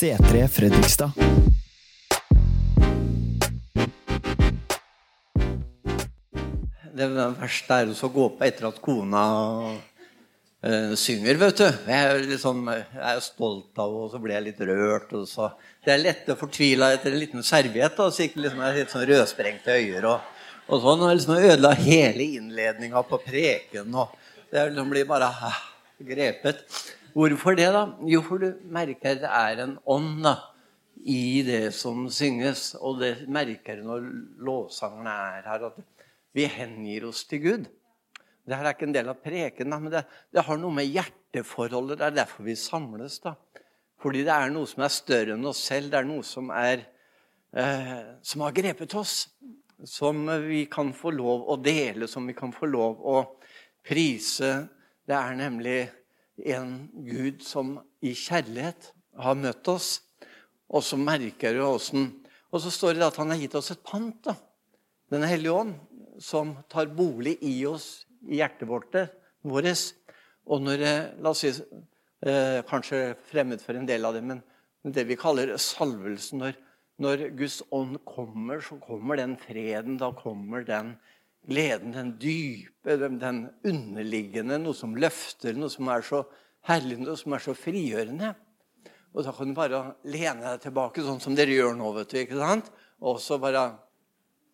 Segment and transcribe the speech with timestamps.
[0.00, 1.10] C3 Fredrikstad.
[6.96, 9.24] Det verste er å gå på etter at kona
[9.76, 11.66] uh, synger, vet du.
[11.66, 15.12] Jeg er, liksom, jeg er stolt av henne, og så blir jeg litt rørt.
[15.84, 18.94] Det er lett å fortvile etter en liten serviett, da, så ikke liksom, jeg litt
[18.94, 20.06] sånn rødsprengte øyer.
[20.14, 23.92] Og, og sånn, og liksom ødela hele innledninga på preken.
[23.92, 24.16] og
[24.48, 25.60] Det liksom blir bare uh,
[26.08, 26.64] grepet.
[27.14, 27.86] Hvorfor det, da?
[28.06, 30.36] Jo, for du merker det er en ånd da,
[31.02, 32.74] i det som synges.
[32.78, 34.06] Og det merker du når
[34.46, 35.66] lovsangerne er her.
[35.70, 35.80] at
[36.36, 37.68] vi hengir oss til Gud.
[38.46, 42.06] Dette er ikke en del av preken, men det, det, har noe med hjerteforholdet Det
[42.06, 43.18] er derfor vi samles.
[43.18, 43.34] da.
[44.00, 45.90] Fordi det er noe som er større enn oss selv.
[45.90, 46.86] Det er noe som, er,
[47.52, 49.28] eh, som har grepet oss.
[49.84, 53.22] Som vi kan få lov å dele, som vi kan få lov å
[53.86, 54.68] prise.
[55.08, 55.78] Det er nemlig
[56.46, 58.90] en Gud som i kjærlighet
[59.20, 60.00] har møtt oss,
[60.70, 62.12] og så merker du åssen
[62.50, 64.16] Og så står det at han har gitt oss et pant.
[64.24, 64.34] da.
[65.10, 65.74] Den hellige ånd
[66.18, 68.96] som tar bolig i oss, i hjertet vårt.
[69.46, 70.82] Og når
[71.22, 74.42] La oss si eh, Kanskje fremmed for en del av det, men
[74.82, 76.58] det vi kaller salvelsen når,
[76.98, 79.98] når Guds ånd kommer, så kommer den freden.
[80.00, 80.96] Da kommer den
[81.48, 86.24] gleden, den dype, den, underliggende, noe som løfter, noe som er så
[86.68, 88.34] herlig, noe som er så frigjørende.
[89.10, 91.92] Og da kan du bare lene deg tilbake, sånn som dere gjør nå.
[91.96, 92.70] vet du, ikke sant?
[93.00, 93.64] Og så bare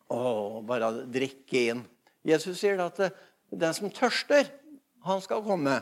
[0.09, 1.83] å, bare drikke inn.
[2.27, 3.03] Jesus sier at
[3.51, 4.49] den som tørster,
[5.07, 5.77] han skal komme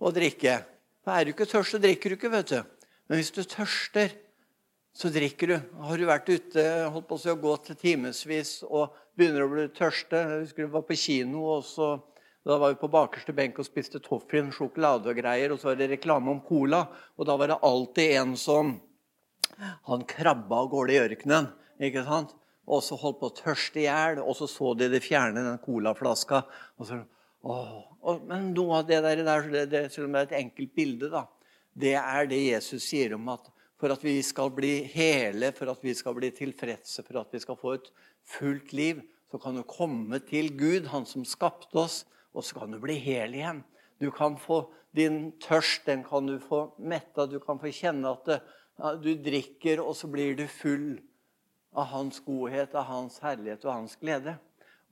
[0.00, 0.60] og drikke.
[1.04, 2.32] For er du ikke tørst, så drikker du ikke.
[2.32, 2.60] vet du.
[3.08, 4.14] Men hvis du tørster,
[4.96, 5.56] så drikker du.
[5.84, 10.22] Har du vært ute holdt på å gå til timevis og begynner å bli tørste
[10.22, 11.90] Jeg husker du var på kino, og så,
[12.46, 15.52] da var vi på bakerste benk og spiste toffin, sjokolade og greier.
[15.52, 16.86] Og så var det reklame om cola,
[17.16, 18.76] og da var det alltid en som
[19.86, 21.46] Han krabba av gårde i ørkenen.
[21.80, 22.34] ikke sant?
[22.66, 24.20] og så holdt på å tørste i hjel.
[24.22, 26.42] Og så så de det fjerne, den colaflaska.
[26.80, 27.00] Og så,
[27.46, 31.10] åh, men noe av det der, det, det, selv om det er et enkelt bilde,
[31.12, 31.26] da,
[31.76, 35.82] det er det Jesus sier om at for at vi skal bli hele, for at
[35.84, 37.90] vi skal bli tilfredse, for at vi skal få et
[38.36, 42.72] fullt liv, så kan du komme til Gud, Han som skapte oss, og så kan
[42.72, 43.64] du bli hel igjen.
[44.00, 44.66] Du kan få
[44.96, 47.26] din tørst, den kan du få metta.
[47.26, 48.40] Du kan få kjenne at det,
[49.02, 50.98] du drikker, og så blir du full
[51.76, 54.36] av hans godhet, av hans herlighet og hans glede.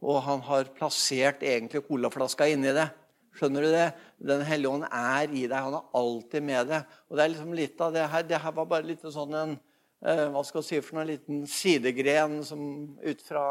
[0.05, 2.89] Og han har plassert egentlig colaflaska inni det.
[3.35, 3.87] Skjønner du det?
[4.23, 5.57] Den hellige ånd er i deg.
[5.59, 6.93] Han er alltid med deg.
[7.09, 8.27] Og det er liksom litt av det her.
[8.29, 9.57] Det her var bare litt sånn en
[10.05, 12.63] eh, hva skal jeg si for noe, liten sidegren som
[13.03, 13.45] ut fra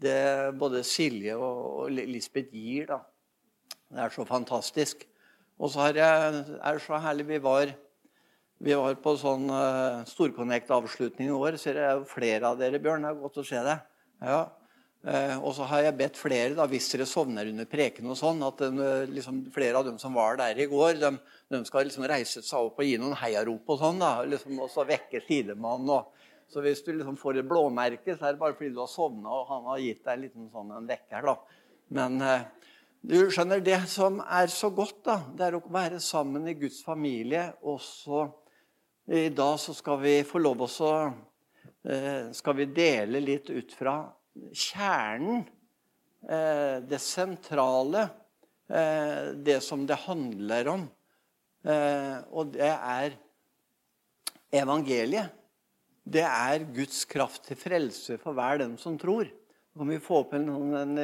[0.00, 2.88] det både Silje og Lisbeth gir.
[2.88, 3.02] da.
[3.90, 5.04] Det er så fantastisk.
[5.60, 7.74] Og så er det så herlig Vi var
[8.60, 11.56] vi var på sånn uh, Storconnect-avslutning i år.
[11.56, 13.06] så det er flere av dere, Bjørn.
[13.06, 13.86] Det er godt å se deg.
[14.20, 14.40] Ja.
[15.00, 18.42] Uh, og så har jeg bedt flere, da, hvis dere sovner under preken, og sånn,
[18.44, 21.14] at uh, liksom, flere av dem som var der i går, de,
[21.54, 24.02] de skal liksom reise seg opp og gi noen heiarop og sånn.
[24.02, 26.10] da, liksom, Og så vekke sidemannen.
[26.50, 29.30] Så hvis du liksom får et blåmerke, så er det bare fordi du har sovna
[29.30, 31.28] og han har gitt deg en liten sånn en vekker.
[31.30, 31.36] da.
[31.94, 32.16] Men
[33.06, 36.82] du skjønner, det som er så godt, da, det er å være sammen i Guds
[36.84, 38.26] familie og så
[39.10, 40.90] i dag så skal vi få lov å
[41.88, 43.94] eh, skal vi dele litt ut fra
[44.52, 45.44] kjernen,
[46.28, 48.08] eh, det sentrale,
[48.68, 50.88] eh, det som det handler om.
[52.32, 53.12] Og det er
[54.50, 55.28] evangeliet.
[56.08, 59.28] Det er Guds kraft til frelse for hver den som tror.
[59.28, 60.94] Nå kan vi få opp en, en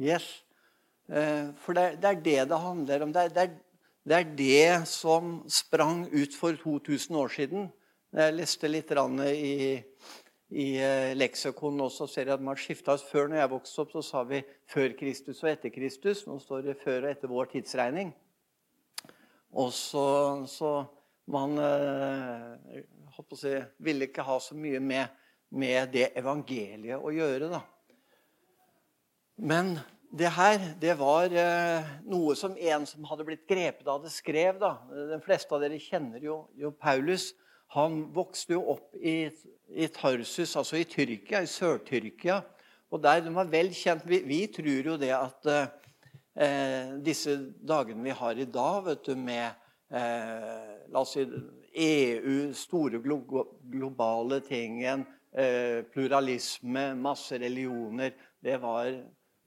[0.00, 0.28] Yes.
[1.10, 3.12] For det, er det det handler om.
[3.12, 3.50] Det er
[4.10, 7.66] det er det som sprang ut for 2000 år siden.
[8.16, 9.76] Jeg leste litt i,
[10.50, 12.96] i eh, leksikon også, ser jeg at man skifta.
[12.98, 16.26] Før når jeg vokste opp, så sa vi 'før Kristus' og 'etter Kristus'.
[16.26, 18.12] Nå står det 'før og etter vår tidsregning'.
[19.52, 20.84] Og så, så
[21.26, 22.82] man eh,
[23.34, 25.06] si, ville ikke ha så mye med,
[25.50, 27.50] med det evangeliet å gjøre.
[27.50, 27.62] da.
[29.36, 29.78] Men
[30.10, 34.58] det her det var øh, noe som en som hadde blitt grepet av det, skrev.
[34.58, 34.80] da.
[34.90, 37.30] De fleste av dere kjenner jo, jo Paulus.
[37.76, 39.28] Han vokste jo opp i,
[39.70, 42.40] i, Tarsus, altså i Tyrkia, i Sør-Tyrkia.
[42.90, 48.02] Og der de var vel kjent Vi, vi tror jo det at eh, disse dagene
[48.08, 49.46] vi har i dag, vet du, med
[49.94, 51.26] eh, la oss si,
[51.70, 53.20] EU, store glo
[53.70, 58.10] globale tingen, eh, pluralisme, masse religioner
[58.42, 58.90] Det var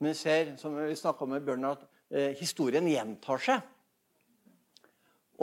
[0.04, 3.62] men vi ser, som vi snakka med Bjørn, at eh, historien gjentar seg.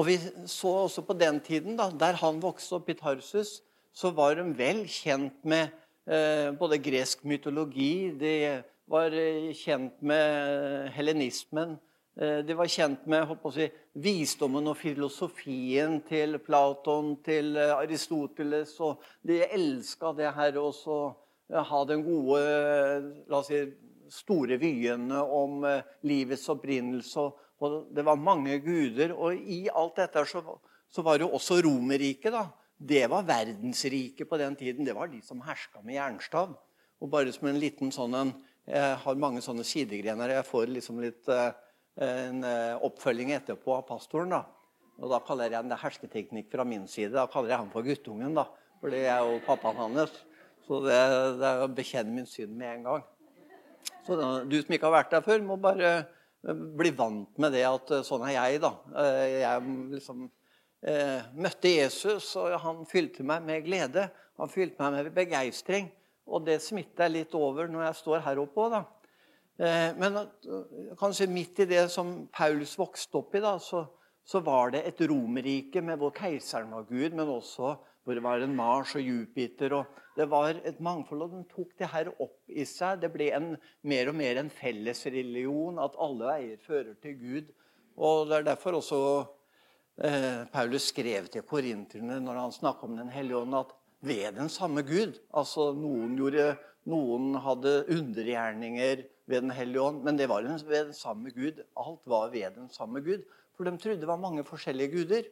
[0.00, 0.16] Og vi
[0.48, 3.58] så også på den tiden, da, der han vokste opp i Tarsus,
[3.92, 5.74] så var de vel kjent med
[6.08, 11.74] eh, både gresk mytologi, de var eh, kjent med helenismen,
[12.16, 18.72] eh, de var kjent med si, visdommen og filosofien til Platon, til eh, Aristoteles.
[18.80, 20.72] og De elska det her å
[21.50, 22.40] ha den gode
[23.28, 23.66] la oss si,
[24.10, 25.60] store vyene om
[26.08, 27.28] livets opprinnelse.
[27.28, 27.49] Og
[27.92, 29.12] det var mange guder.
[29.12, 30.42] Og i alt dette så,
[30.88, 32.32] så var jo også Romerriket.
[32.32, 32.46] da.
[32.76, 34.84] Det var verdensriket på den tiden.
[34.84, 36.54] Det var de som herska med jernstav.
[37.00, 38.32] Og bare som en liten sånn en,
[38.70, 40.30] Jeg har mange sånne sidegrener.
[40.30, 41.50] Jeg får liksom litt uh,
[41.98, 44.30] en uh, oppfølging etterpå av pastoren.
[44.30, 44.44] da.
[45.00, 47.12] Og da kaller jeg det hersketeknikk fra min side.
[47.16, 48.36] Da kaller jeg ham for guttungen.
[48.36, 48.46] da.
[48.80, 50.12] For det er jo pappaen hans.
[50.68, 51.00] Så det,
[51.40, 53.08] det er å bekjenne min synd med en gang.
[54.06, 54.16] Så
[54.48, 55.90] du som ikke har vært der før, må bare
[56.42, 58.72] bli vant med det at eh, sånn er jeg, da.
[59.02, 60.24] Eh, jeg liksom
[60.86, 64.08] eh, møtte Jesus, og han fylte meg med glede.
[64.40, 65.90] Han fylte meg med begeistring.
[66.30, 68.82] Og det smitter litt over når jeg står her oppe òg, da.
[69.60, 73.84] Eh, men eh, kanskje midt i det som Paulus vokste opp i, da, så,
[74.24, 78.42] så var det et romerrike med hvor keiseren var Gud, men også hvor det var
[78.42, 79.74] en Mars og Jupiter.
[79.80, 83.02] og Det var et mangfold, og den tok det her opp i seg.
[83.02, 83.50] Det ble en,
[83.82, 87.52] mer og mer en fellesreligion, at alle veier fører til Gud.
[88.00, 89.00] Og Det er derfor også
[90.02, 94.48] eh, Paulus skrev til korinterne når han snakka om Den hellige ånd, at ved den
[94.48, 96.54] samme Gud Altså noen, gjorde,
[96.88, 101.60] noen hadde undergjerninger ved Den hellige ånd, men det var ved den samme Gud.
[101.76, 103.22] Alt var ved den samme Gud.
[103.54, 105.28] For de trodde det var mange forskjellige guder.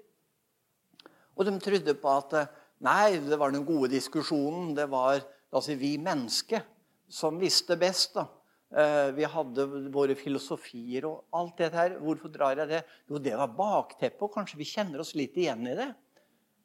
[1.39, 2.35] Og de trodde på at
[2.83, 4.75] nei, det var den gode diskusjonen.
[4.75, 5.21] Det var
[5.55, 6.65] altså, vi mennesker
[7.09, 8.19] som visste best.
[8.19, 8.27] da.
[8.69, 9.65] Eh, vi hadde
[9.95, 11.95] våre filosofier og alt det her.
[12.03, 12.83] Hvorfor drar jeg det?
[13.09, 15.89] Jo, det var bakteppet, og kanskje vi kjenner oss litt igjen i det.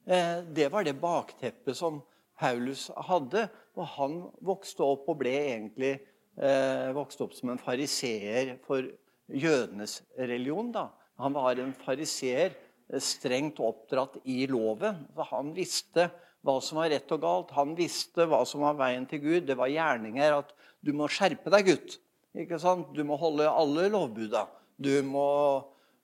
[0.05, 2.01] Eh, det var det bakteppet som
[2.39, 3.47] Paulus hadde.
[3.77, 8.89] Og han vokste opp og ble egentlig eh, vokste opp som en fariseer for
[9.31, 10.73] jødenes religion.
[10.73, 10.89] da.
[11.21, 12.57] Han var en fariseer
[13.01, 15.05] strengt oppdratt i loven.
[15.31, 16.09] Han visste
[16.43, 17.53] hva som var rett og galt.
[17.57, 19.45] Han visste hva som var veien til Gud.
[19.47, 20.51] Det var gjerninger at
[20.83, 21.97] du må skjerpe deg, gutt.
[22.35, 22.91] Ikke sant?
[22.95, 24.47] Du må holde alle lovbuda.
[24.81, 25.29] Du må,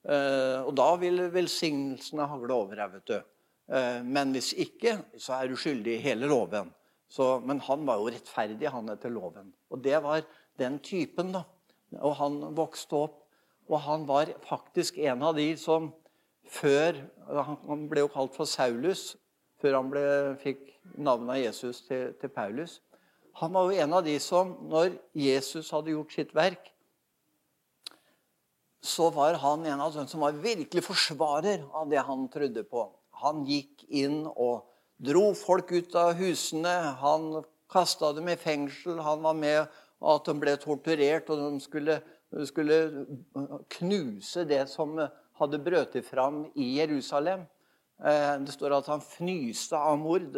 [0.06, 2.96] eh, og da vil velsignelsene hagle over deg.
[2.96, 3.18] vet du.
[3.76, 6.72] Eh, men hvis ikke, så er du skyldig i hele loven.
[7.10, 9.52] Så, men han var jo rettferdig, han etter loven.
[9.74, 10.22] Og det var
[10.62, 11.34] den typen.
[11.34, 11.44] da.
[12.00, 13.24] Og han vokste opp,
[13.70, 15.92] og han var faktisk en av de som
[16.50, 16.98] før
[17.70, 19.14] Han ble jo kalt for Saulus
[19.60, 20.04] før han ble,
[20.40, 20.62] fikk
[20.96, 22.80] navnet av Jesus til, til, Paulus.
[23.40, 26.72] Han var jo en av de som, når Jesus hadde gjort sitt verk,
[28.80, 32.86] så var han en av dem som var virkelig forsvarer av det han trodde på.
[33.20, 34.70] Han gikk inn og
[35.04, 36.76] dro folk ut av husene.
[37.04, 37.42] Han
[37.72, 39.02] kasta dem i fengsel.
[39.04, 39.60] Han var med
[40.00, 42.00] at de ble torturert, og de skulle,
[42.48, 42.80] skulle
[43.76, 44.96] knuse det som
[45.40, 47.46] hadde brøtet fram i Jerusalem.
[48.00, 50.36] Eh, det står at han fnyste av mord.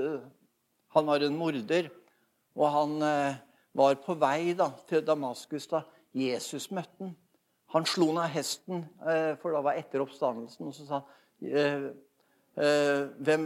[0.96, 1.90] Han var en morder.
[2.58, 3.40] Og han eh,
[3.78, 5.86] var på vei da, til Damaskus da
[6.18, 7.18] Jesus møtte han.
[7.72, 10.68] Han slo ned hesten, eh, for da var etter oppstandelsen.
[10.68, 10.98] Og så sa
[11.42, 11.92] han
[12.52, 13.46] hvem,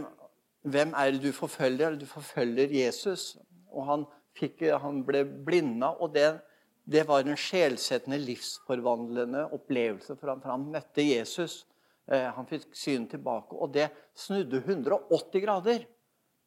[0.66, 1.94] hvem er det du forfølger?
[1.94, 3.36] Du forfølger Jesus.
[3.70, 4.02] Og han,
[4.34, 5.92] fikk, han ble blinda.
[5.94, 6.40] og det
[6.86, 11.64] det var en sjelsettende, livsforvandlende opplevelse for han, For han møtte Jesus.
[12.06, 13.58] Eh, han fikk synet tilbake.
[13.58, 15.86] Og det snudde 180 grader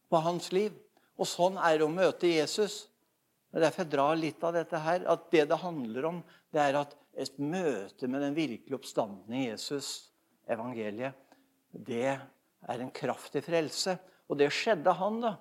[0.10, 0.78] på hans liv.
[1.20, 2.86] Og sånn er det å møte Jesus.
[3.50, 5.04] Det er derfor jeg drar litt av dette her.
[5.12, 6.22] At det det handler om,
[6.56, 9.90] det er at et møte med den virkelig oppstandende Jesus,
[10.48, 11.18] evangeliet,
[11.74, 13.98] det er en kraftig frelse.
[14.32, 15.34] Og det skjedde han, da.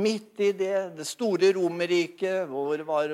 [0.00, 3.12] Midt i det, det store Romerriket, hvor det var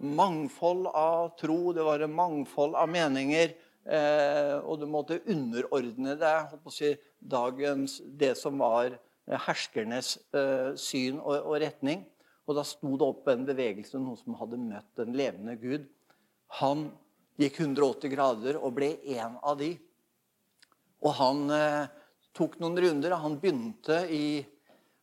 [0.00, 3.52] mangfold av tro, det var en mangfold av meninger.
[3.84, 8.98] Eh, og du måtte underordne deg si, dagens, det som var
[9.46, 12.04] herskernes eh, syn og, og, retning.
[12.48, 15.86] Og da sto det opp en bevegelse, noen som hadde møtt den levende Gud.
[16.60, 16.88] Han
[17.40, 19.74] gikk 180 grader og ble en av de.
[21.00, 21.84] Og han eh,
[22.36, 23.16] tok noen runder.
[23.22, 24.40] Han begynte i,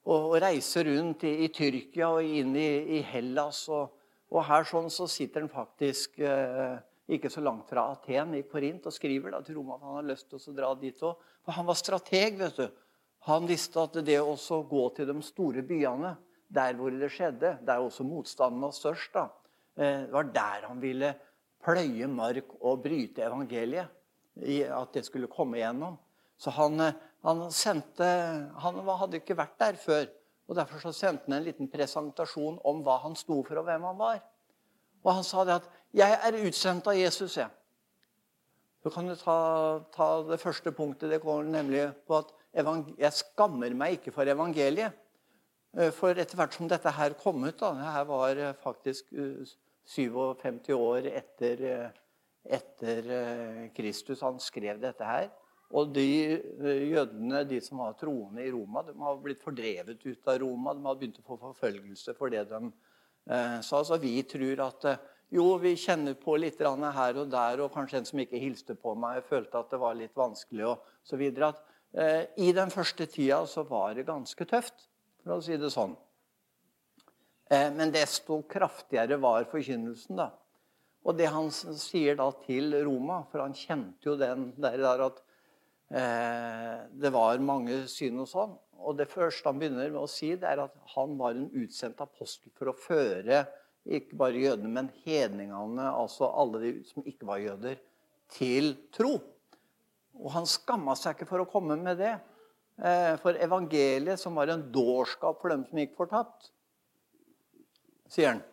[0.05, 3.65] å, å reise rundt i, i, Tyrkia og inn i, i Hellas.
[3.73, 3.96] og
[4.33, 6.77] og her sånn så sitter han faktisk eh,
[7.15, 10.09] ikke så langt fra Aten, i Korint, og skriver da til Roma at han har
[10.09, 11.21] lyst til å dra dit òg.
[11.45, 12.39] For han var strateg.
[12.41, 12.67] vet du.
[13.27, 14.35] Han visste at det å
[14.67, 16.15] gå til de store byene,
[16.47, 19.27] der hvor det skjedde, der også motstanden var størst, da,
[19.75, 21.13] eh, var der han ville
[21.63, 23.87] pløye mark og bryte evangeliet.
[24.71, 25.97] At det skulle komme igjennom.
[26.37, 26.93] Så han, eh,
[27.23, 28.05] han, sendte,
[28.61, 30.05] han hadde ikke vært der før.
[30.47, 33.83] Og Derfor så sendte han en liten presentasjon om hva han sto for, og hvem
[33.83, 34.21] han var.
[35.03, 37.49] Og han sa det at 'Jeg er utsendt av Jesus', jeg.
[38.83, 41.09] Så kan du ta, ta det første punktet.
[41.09, 42.31] Det går nemlig på at
[42.97, 44.93] jeg skammer meg ikke for evangeliet.
[45.77, 49.05] Eh, for etter hvert som dette her kom ut da, Det her var eh, faktisk
[49.85, 51.91] 57 år etter,
[52.45, 55.29] etter Kristus han skrev dette her.
[55.75, 56.07] Og de
[56.87, 60.73] jødene, de som var troende i Roma, de har blitt fordrevet ut av Roma.
[60.73, 63.81] De har begynt å få forfølgelse for det de eh, sa.
[63.83, 65.01] Så vi tror at eh,
[65.35, 68.95] jo, vi kjenner på litt her og der, og kanskje en som ikke hilste på
[68.95, 70.77] meg, følte at det var litt vanskelig
[71.19, 71.51] videre.
[71.51, 74.87] At, eh, I den første tida så var det ganske tøft,
[75.23, 75.97] for å si det sånn.
[77.51, 80.31] Eh, men desto kraftigere var forkynnelsen, da.
[81.03, 85.21] Og det han sier da til Roma, for han kjente jo den der at
[85.87, 88.55] det var mange syn og sånn.
[88.83, 92.01] Og det første han begynner med å si, det er at han var en utsendt
[92.03, 93.45] apostel for å føre
[93.87, 97.79] ikke bare jødene, men hedningene, altså alle de som ikke var jøder,
[98.35, 99.13] til tro.
[100.17, 102.17] Og han skamma seg ikke for å komme med det.
[102.77, 106.51] Eh, for evangeliet, som var en dårskap for dem som gikk fortapt,
[108.11, 108.43] sier han.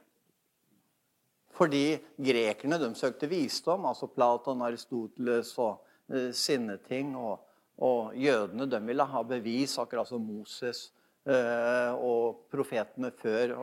[1.54, 5.83] Fordi grekerne de søkte visdom, altså Platon, Aristoteles og Eh,
[6.32, 7.14] sinneting.
[7.16, 7.40] Og,
[7.78, 10.86] og jødene de ville ha bevis, akkurat som Moses
[11.26, 13.56] eh, og profetene før,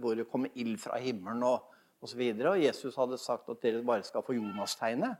[0.00, 1.66] hvor det kom ild fra himmelen og
[2.00, 2.22] osv.
[2.38, 5.18] Og, og Jesus hadde sagt at dere bare skal få Jonas-tegnet.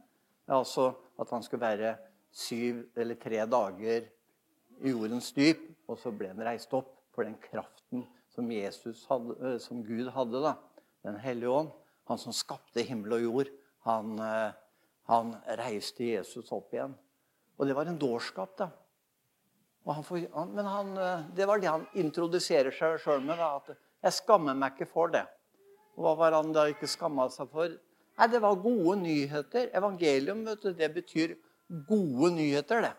[0.50, 1.96] Altså at han skulle være
[2.32, 4.08] syv eller tre dager
[4.80, 5.60] i jordens dyp,
[5.90, 10.42] og så ble han reist opp for den kraften som, hadde, eh, som Gud hadde.
[10.42, 10.54] da,
[11.04, 11.70] Den hellige ånd.
[12.08, 13.50] Han som skapte himmel og jord.
[13.86, 14.18] Han,
[15.08, 16.94] han reiste Jesus opp igjen.
[17.58, 18.70] Og det var en dårskap, da.
[19.90, 23.38] Han han, men han, eh, det var det han introduserer seg sjøl med.
[23.38, 25.26] Da, at 'Jeg skammer meg ikke for det'.
[25.96, 27.68] Og Hva var han da ikke skamma seg for?
[28.18, 29.70] Nei, Det var gode nyheter.
[29.74, 31.36] Evangelium vet du, det betyr
[31.88, 32.92] gode nyheter, det.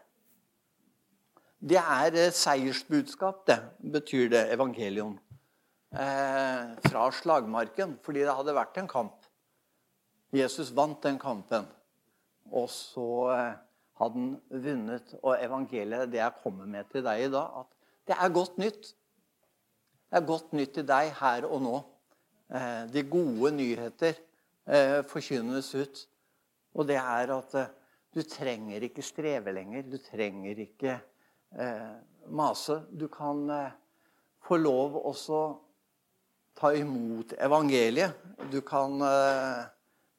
[1.62, 3.60] Det er eh, seiersbudskap, det
[3.92, 5.20] betyr det, evangelium.
[5.94, 9.28] Eh, fra slagmarken, fordi det hadde vært en kamp.
[10.34, 11.68] Jesus vant den kampen.
[12.52, 13.60] Og så eh,
[14.02, 15.14] hadde han vunnet.
[15.22, 18.92] Og evangeliet, det jeg kommer med til deg i dag, at det er godt nytt.
[20.12, 21.76] Det er godt nytt til deg her og nå.
[22.52, 24.18] Eh, de gode nyheter
[24.68, 26.04] eh, forkynnes ut.
[26.76, 27.56] Og det er at
[28.12, 29.88] du trenger ikke streve lenger.
[29.88, 31.00] Du trenger ikke
[32.32, 32.78] mase.
[32.96, 33.42] Du kan
[34.48, 35.40] få lov også
[36.56, 38.16] ta imot evangeliet.
[38.52, 39.00] Du kan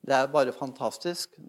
[0.02, 1.40] Det er bare fantastisk.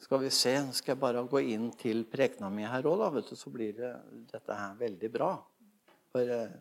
[0.00, 3.74] Skal vi se, skal jeg bare gå inn til prekena mi her òg, så blir
[3.76, 3.90] det,
[4.32, 5.34] dette her veldig bra.
[6.10, 6.54] For eh,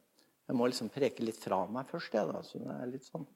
[0.50, 2.42] jeg må liksom preke litt fra meg først, jeg, da.
[2.44, 3.28] Så det er litt sånn.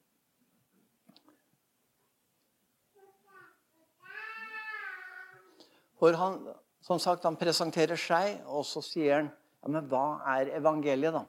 [6.04, 6.42] For han,
[6.84, 11.24] som sagt, han presenterer seg, og så sier han ja, men hva er evangeliet, da?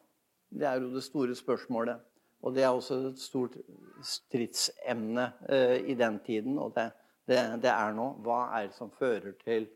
[0.50, 2.02] Det er jo det store spørsmålet.
[2.42, 3.54] Og det er også et stort
[4.02, 6.58] stridsemne eh, i den tiden.
[6.58, 8.10] og det er det, det er nå.
[8.24, 9.68] Hva er det som fører til,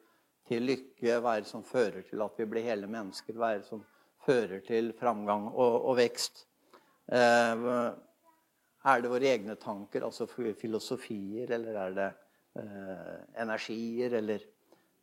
[0.49, 1.21] til, lykke?
[1.23, 3.37] Hva er det som fører til at vi blir hele mennesker?
[3.37, 3.85] Hva er det som
[4.27, 6.45] fører til framgang og, og vekst?
[7.09, 7.67] Eh,
[8.89, 12.09] er det våre egne tanker, altså filosofier, eller er det
[12.61, 14.45] eh, energier, eller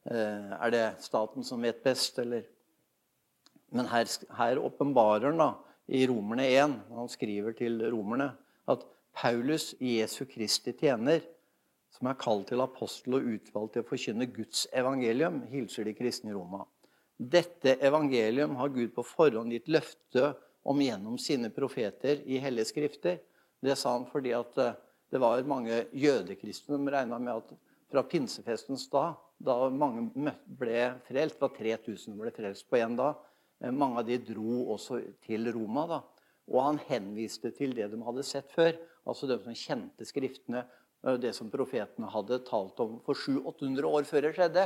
[0.10, 2.52] eh, er det staten som vet best, eller
[3.76, 4.06] Men her,
[4.38, 5.48] her åpenbarer han da,
[5.88, 8.30] i Romerne 1, han skriver til romerne,
[8.70, 11.20] at Paulus, Jesu Kristi tjener,
[11.96, 16.34] som er kalt til apostel og utvalgt til å forkynne Guds evangelium, hilser de kristne
[16.34, 16.66] i Roma.
[17.16, 20.34] Dette evangelium har Gud på forhånd gitt løfte
[20.68, 23.22] om gjennom sine profeter i hellige skrifter.
[23.64, 24.74] Det sa han fordi at eh,
[25.14, 27.54] det var mange jødekristne som regna med at
[27.92, 33.22] fra pinsefestens dag, da mange ble frelst, var 3000 ble frelst på én dag,
[33.64, 35.88] eh, mange av de dro også til Roma.
[35.88, 36.02] da.
[36.52, 38.76] Og han henviste til det de hadde sett før,
[39.06, 40.66] altså de som kjente Skriftene
[41.22, 44.66] det som profetene hadde talt om for 700-800 år før det skjedde.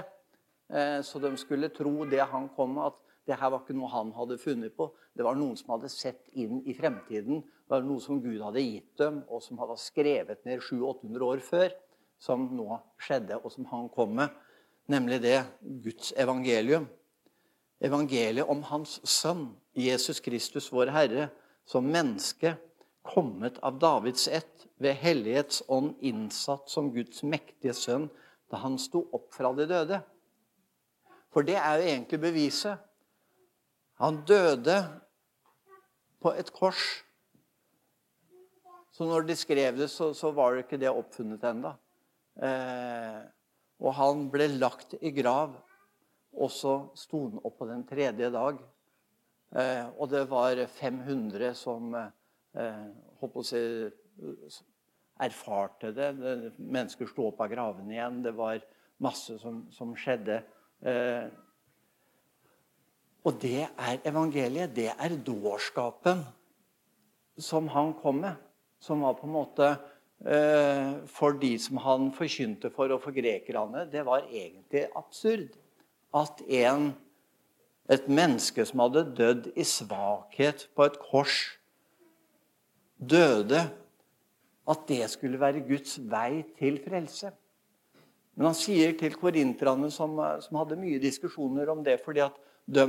[0.72, 3.92] Eh, så de skulle tro det han kom med, at det her var ikke noe
[3.92, 4.88] han hadde funnet på.
[5.14, 7.44] Det var noen som hadde sett inn i fremtiden.
[7.44, 11.44] Det var noe som Gud hadde gitt dem, og som hadde skrevet ned 700-800 år
[11.46, 11.76] før.
[12.20, 14.34] Som nå skjedde, og som han kom med.
[14.90, 15.38] Nemlig det
[15.84, 16.88] Guds evangelium.
[17.80, 21.30] Evangeliet om Hans sønn, Jesus Kristus, vår Herre,
[21.70, 22.58] som menneske
[23.10, 28.08] kommet av Davids ett, ved Hellighets ånd innsatt som Guds mektige sønn
[28.50, 30.00] da han sto opp fra de døde.
[31.34, 32.80] For det er jo egentlig beviset.
[34.00, 34.78] Han døde
[36.24, 37.04] på et kors.
[38.96, 41.74] Så når de skrev det, så, så var det ikke det oppfunnet ennå.
[42.44, 43.20] Eh,
[43.80, 45.54] og han ble lagt i grav,
[46.36, 48.60] og så sto han opp på den tredje dag.
[49.56, 52.10] Eh, og det var 500 som eh,
[52.56, 53.62] å si,
[55.20, 56.10] erfarte det.
[56.58, 58.24] Mennesker sto opp av gravene igjen.
[58.26, 58.64] Det var
[59.04, 60.42] masse som, som skjedde.
[60.86, 61.28] Eh,
[63.28, 64.76] og det er evangeliet.
[64.76, 66.24] Det er dårskapen
[67.40, 68.40] som han kom med.
[68.80, 69.74] Som var på en måte
[70.24, 73.86] eh, for de som han forkynte for, og for grekerne.
[73.92, 75.52] Det var egentlig absurd
[76.16, 76.94] at en,
[77.92, 81.59] et menneske som hadde dødd i svakhet på et kors,
[83.00, 83.64] døde.
[84.70, 87.32] At det skulle være Guds vei til frelse.
[88.38, 90.14] Men han sier til korinterne, som,
[90.44, 92.38] som, hadde mye diskusjoner om det, fordi at
[92.70, 92.86] de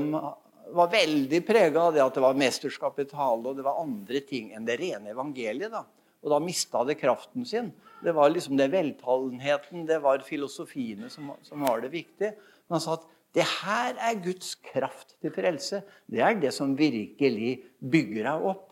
[0.71, 4.21] var veldig prega av det at det var mesterskap i tale, og det var andre
[4.29, 5.73] ting enn det rene evangeliet.
[5.73, 5.83] da.
[6.21, 7.73] Og da mista det kraften sin.
[8.05, 12.37] Det var liksom det veltalenheten, det var filosofiene som, som var det viktige.
[12.69, 15.83] Men han sa at det her er Guds kraft til frelse.
[16.11, 18.70] Det er det som virkelig bygger deg opp.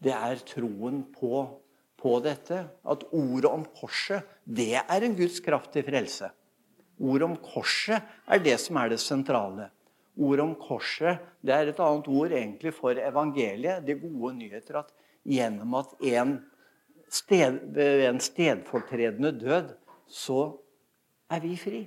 [0.00, 1.44] Det er troen på
[2.00, 6.30] på dette at ordet om korset, det er en Guds kraft til frelse.
[7.00, 9.70] Ordet om korset er det som er det sentrale.
[10.20, 14.82] Ordet om korset det er et annet ord egentlig for evangeliet, de gode nyheter.
[14.82, 14.92] At
[15.28, 16.34] gjennom at en
[17.10, 19.74] sted, en stedfortredende død,
[20.08, 20.40] så
[21.30, 21.82] er vi fri.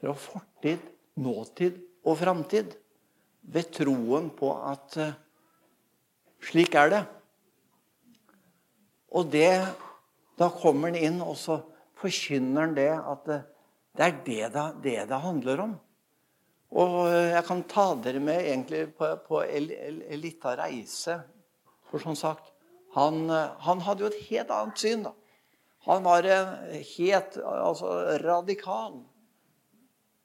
[0.00, 0.82] Fra fortid,
[1.18, 2.78] nåtid og framtid.
[3.42, 5.14] Ved troen på at eh,
[6.42, 7.02] slik er det.
[9.12, 9.52] Og det,
[10.40, 11.60] da kommer han inn, og så
[12.00, 13.40] forkynner han det at det,
[13.92, 15.74] det er det det, det det, handler om.
[16.72, 19.68] Og jeg kan ta dere med egentlig på, på en
[20.22, 21.18] lita reise.
[21.90, 22.48] For som sagt,
[22.96, 25.04] han, han, hadde jo et helt annet syn.
[25.04, 25.12] da.
[25.84, 27.92] Han var helt altså,
[28.24, 29.02] radikal.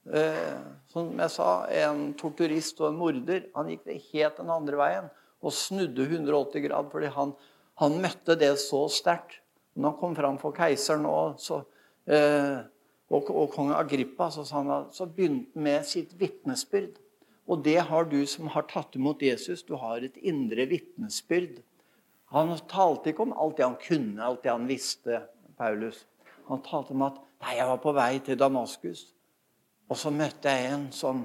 [0.07, 1.49] Eh, som jeg sa,
[1.83, 3.49] en torturist og en morder.
[3.57, 5.09] Han gikk det helt den andre veien
[5.41, 7.35] og snudde 180 grad fordi han
[7.81, 9.41] han møtte det så sterkt.
[9.77, 11.61] Når han kom fram for keiseren og, så,
[12.09, 12.63] eh,
[13.13, 16.97] og, og kong Agrippa, så, han, så begynte han med sitt vitnesbyrd.
[17.47, 19.61] Og det har du som har tatt imot Jesus.
[19.63, 21.61] Du har et indre vitnesbyrd.
[22.33, 25.21] Han talte ikke om alt det han kunne, alt det han visste,
[25.61, 26.01] Paulus.
[26.49, 29.05] Han talte om at nei, jeg var på vei til Damaskus,
[29.87, 31.21] og så møtte jeg en som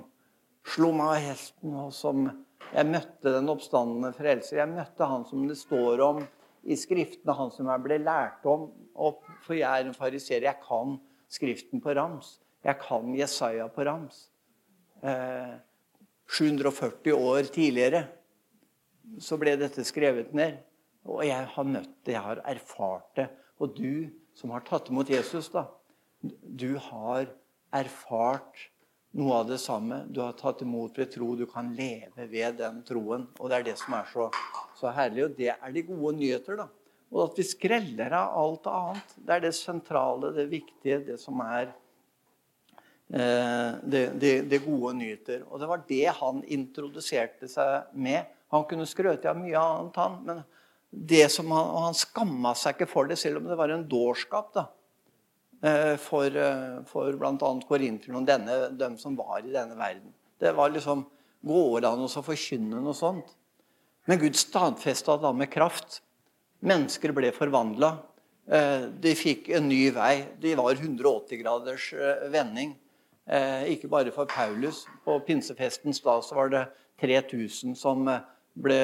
[0.68, 2.28] slo meg av hesten, og som
[2.72, 4.62] Jeg møtte den oppstandende frelser.
[4.62, 6.22] Jeg møtte han som det står om
[6.62, 8.70] i Skriftene, han som jeg ble lært om.
[9.44, 10.46] For jeg er en fariser.
[10.46, 10.96] Jeg kan
[11.32, 12.38] Skriften på rams.
[12.64, 14.26] Jeg kan Jesaja på rams.
[15.02, 15.54] Eh,
[16.32, 18.04] 740 år tidligere
[19.20, 20.60] så ble dette skrevet ned.
[21.08, 23.28] Og jeg har møtt det, jeg har erfart det.
[23.58, 24.08] Og du
[24.38, 25.66] som har tatt imot Jesus, da,
[26.22, 27.26] du har
[27.74, 28.68] erfart
[29.18, 30.02] noe av det samme.
[30.08, 31.34] Du har tatt imot ved tro.
[31.36, 33.26] Du kan leve ved den troen.
[33.38, 34.28] Og det er det som er så,
[34.78, 35.26] så herlig.
[35.26, 36.62] Og det er de gode nyheter.
[36.62, 36.68] da.
[37.12, 39.14] Og at vi skreller av alt annet.
[39.18, 41.66] Det er det sentrale, det viktige, det som er
[43.12, 45.44] eh, det, det, det, gode nyheter.
[45.50, 48.32] Og det var det han introduserte seg med.
[48.52, 50.18] Han kunne skrøte av mye annet, han.
[50.24, 50.42] Men
[50.92, 53.84] det som han, og han skamma seg ikke for det, selv om det var en
[53.88, 54.54] dårskap.
[54.56, 54.70] da.
[55.62, 57.50] Eh, for, eh, for bl.a.
[57.68, 60.10] korinterne og denne, dem som var i denne verden.
[60.42, 61.06] Det var liksom
[61.42, 63.32] Går an å forkynne noe sånt?
[64.06, 65.96] Men Gud stadfesta da med kraft.
[66.62, 67.88] Mennesker ble forvandla.
[68.46, 70.28] Eh, de fikk en ny vei.
[70.38, 71.88] De var 180 graders
[72.30, 72.76] vending.
[73.26, 74.84] Ikke bare for Paulus.
[75.02, 76.62] På pinsefestens dag så var det
[77.02, 78.06] 3000 som,
[78.54, 78.80] ble,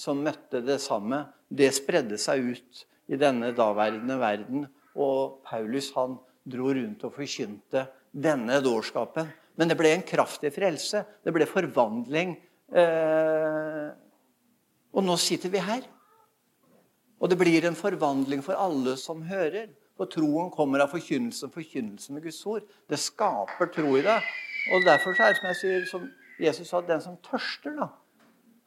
[0.00, 1.26] som møtte det samme.
[1.52, 4.64] Det spredde seg ut i denne daværende verden.
[4.96, 9.28] Og Paulus han dro rundt og forkynte denne dårskapen.
[9.56, 11.02] Men det ble en kraftig frelse.
[11.24, 12.36] Det ble forvandling.
[12.72, 13.88] Eh,
[14.96, 15.84] og nå sitter vi her.
[17.20, 19.70] Og det blir en forvandling for alle som hører.
[19.96, 22.66] For troen kommer av forkynnelsen, forkynnelsen med Guds ord.
[22.88, 24.32] Det skaper tro i deg.
[24.74, 26.08] Og derfor er det som jeg sier, som
[26.42, 27.88] Jesus sa, den som tørster, da.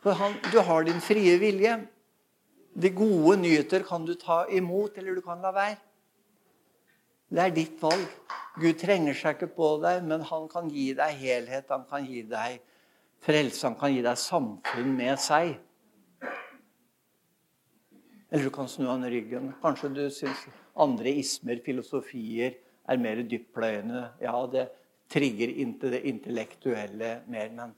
[0.02, 1.76] For han, du har din frie vilje.
[2.80, 5.78] De gode nyheter kan du ta imot, eller du kan la være.
[7.30, 8.08] Det er ditt valg.
[8.60, 12.24] Gud trenger seg ikke på deg, men han kan gi deg helhet, han kan gi
[12.28, 12.58] deg
[13.24, 15.54] frelse, han kan gi deg samfunn med seg.
[18.30, 19.54] Eller du kan snu han ryggen.
[19.62, 20.42] Kanskje du syns
[20.80, 22.58] andre ismer, filosofier,
[22.90, 24.04] er mer dyptpløyende.
[24.22, 24.68] Ja, det
[25.10, 27.54] trigger inntil det intellektuelle mer.
[27.54, 27.74] Men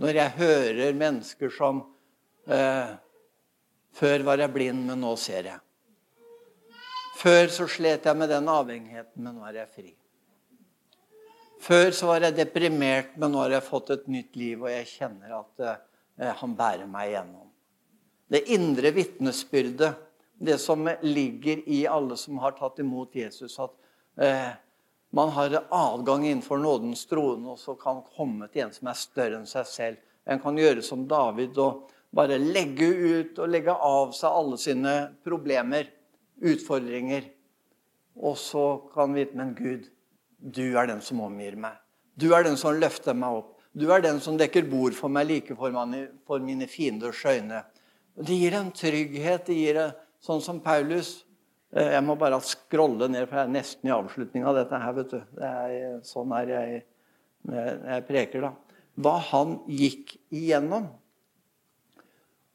[0.00, 1.86] når jeg hører mennesker som
[2.48, 2.98] eh,
[3.92, 5.60] Før var jeg blind, men nå ser jeg.
[7.22, 9.90] Før så slet jeg med den avhengigheten, men nå er jeg fri.
[11.62, 14.88] Før så var jeg deprimert, men nå har jeg fått et nytt liv, og jeg
[14.90, 17.46] kjenner at eh, han bærer meg igjennom.
[18.32, 19.92] Det indre vitnesbyrdet,
[20.42, 23.76] det som ligger i alle som har tatt imot Jesus, at
[24.18, 24.50] eh,
[25.14, 29.38] man har adgang innenfor nådens trone, og så kan komme til en som er større
[29.38, 30.02] enn seg selv.
[30.26, 34.96] En kan gjøre som David og bare legge ut og legge av seg alle sine
[35.22, 35.86] problemer,
[36.42, 37.30] utfordringer.
[38.20, 39.88] Og så kan vi vite Men Gud,
[40.38, 41.78] du er den som omgir meg.
[42.18, 43.58] Du er den som løfter meg opp.
[43.72, 47.62] Du er den som dekker bord for meg like for mine fienders øyne.
[48.16, 49.46] Det gir en trygghet.
[49.46, 51.24] det gir en, Sånn som Paulus
[51.72, 54.96] Eh, jeg må bare scrolle ned, for jeg er nesten i avslutninga av dette her.
[54.98, 55.20] vet du.
[55.38, 56.82] Det er, sånn er jeg
[57.42, 58.52] jeg preker, da.
[59.02, 60.84] Hva han gikk igjennom.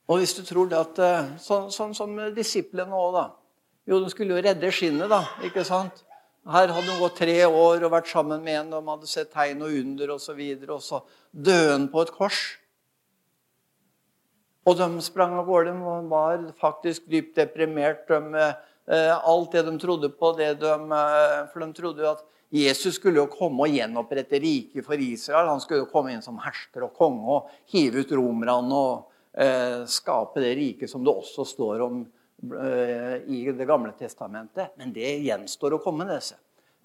[0.08, 3.26] Og hvis du tror det at eh, Sånn, sånn som disiplene òg, da.
[3.88, 5.23] Jo, de skulle jo redde skinnet, da.
[5.47, 6.04] ikke sant?
[6.47, 9.34] Her hadde de gått tre år og vært sammen med en, og de hadde sett
[9.34, 10.15] tegn og under osv.
[10.15, 12.41] Og, så videre, og så døde han på et kors.
[14.67, 15.76] Og de sprang av gårde.
[15.76, 18.08] De var faktisk dypt deprimert.
[18.12, 18.47] De
[18.88, 20.32] Eh, alt det de trodde på.
[20.32, 24.95] De, eh, for de trodde jo at Jesus skulle jo komme og gjenopprette riket for
[24.95, 25.50] Israel.
[25.52, 29.84] Han skulle jo komme inn som hersker og konge og hive ut romerne og eh,
[29.91, 32.06] skape det riket som det også står om
[32.38, 34.76] i Det gamle testamentet.
[34.78, 36.06] Men det gjenstår å komme.
[36.06, 36.38] disse.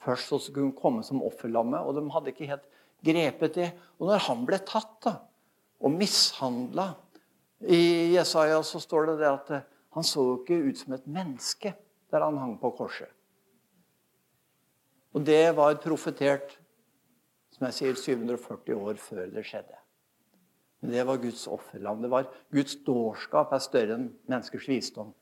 [0.03, 2.65] Først så skulle hun komme som offerlamme, og de hadde ikke helt
[3.05, 3.69] grepet det.
[4.01, 5.17] Og når han ble tatt da,
[5.83, 6.93] og mishandla
[7.63, 11.75] I Jesaja så står det, det at eh, han så ikke ut som et menneske
[12.11, 13.11] der han hang på korset.
[15.15, 16.57] Og det var profetert
[17.53, 19.79] som jeg sier, 740 år før det skjedde.
[20.83, 22.03] Men det var Guds offerland.
[22.03, 25.13] Det var Guds dårskap er større enn menneskers visdom.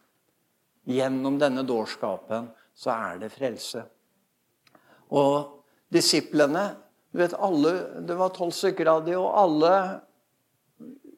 [0.89, 3.85] Gjennom denne dårskapen så er det frelse.
[5.11, 6.71] Og disiplene
[7.11, 7.73] du vet alle,
[8.07, 9.75] Det var tolv stykker av dem, og alle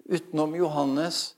[0.08, 1.34] utenom Johannes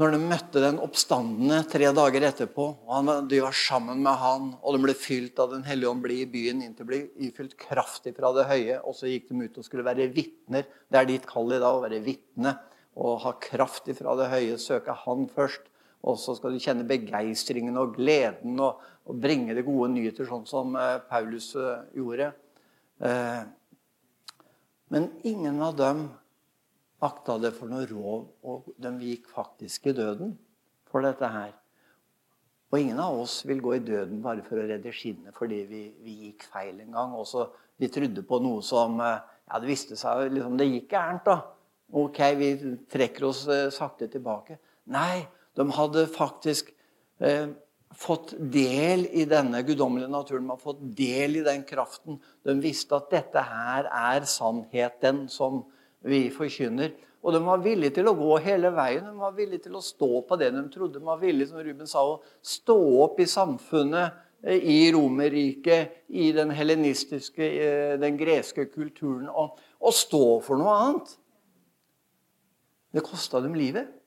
[0.00, 4.74] når de møtte den oppstandende tre dager etterpå, og de var sammen med han, og
[4.74, 8.14] de ble fylt av Den hellige ånd, ble i byen inntil de ble ifylt kraftig
[8.16, 10.66] fra det høye, og så gikk de ut og skulle være vitner.
[10.88, 12.56] Det er ditt kall i dag, å være vitne
[12.96, 14.56] og ha kraft fra det høye.
[14.58, 15.68] Søke Han først.
[16.02, 20.46] Og så skal du kjenne begeistringen og gleden og, og bringe det gode nyheter, sånn
[20.50, 22.32] som eh, Paulus eh, gjorde.
[23.06, 23.42] Eh,
[24.92, 26.04] men ingen av dem
[27.02, 30.34] akta det for noe rov, og de gikk faktisk i døden
[30.90, 31.52] for dette her.
[32.72, 35.82] Og ingen av oss vil gå i døden bare for å redde skinnet fordi vi,
[36.02, 37.14] vi gikk feil en gang.
[37.18, 37.46] Også,
[37.78, 41.36] vi trodde på noe som Ja, det viste seg liksom, Det gikk gærent, da.
[42.00, 42.54] Ok, vi
[42.88, 43.42] trekker oss
[43.76, 44.56] sakte tilbake.
[44.94, 45.26] Nei,
[45.58, 46.72] de hadde faktisk
[47.20, 47.52] eh,
[47.92, 50.46] fått del i denne guddommelige naturen.
[50.46, 52.18] De hadde fått del i den kraften.
[52.46, 55.62] De visste at dette her er sannheten som
[56.06, 56.94] vi forkynner.
[57.22, 59.06] Og de var villige til å gå hele veien.
[59.06, 60.98] De var villige til å stå på det de trodde.
[60.98, 66.32] De var villige som Ruben sa, å stå opp i samfunnet, eh, i Romerriket, i
[66.34, 71.16] den helenistiske, eh, den greske kulturen, og, og stå for noe annet.
[72.92, 74.01] Det kosta dem livet.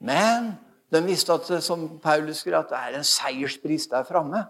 [0.00, 0.54] Men
[0.90, 4.44] de visste at, som Paulus skrev, at det er en seierspris der framme.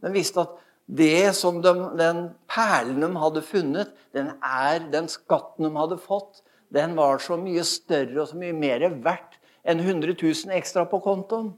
[0.00, 0.58] De visste at
[0.90, 6.42] det som de, den perlen de hadde funnet, den, er, den skatten de hadde fått,
[6.70, 11.00] den var så mye større og så mye mer verdt enn 100 000 ekstra på
[11.04, 11.50] kontoen.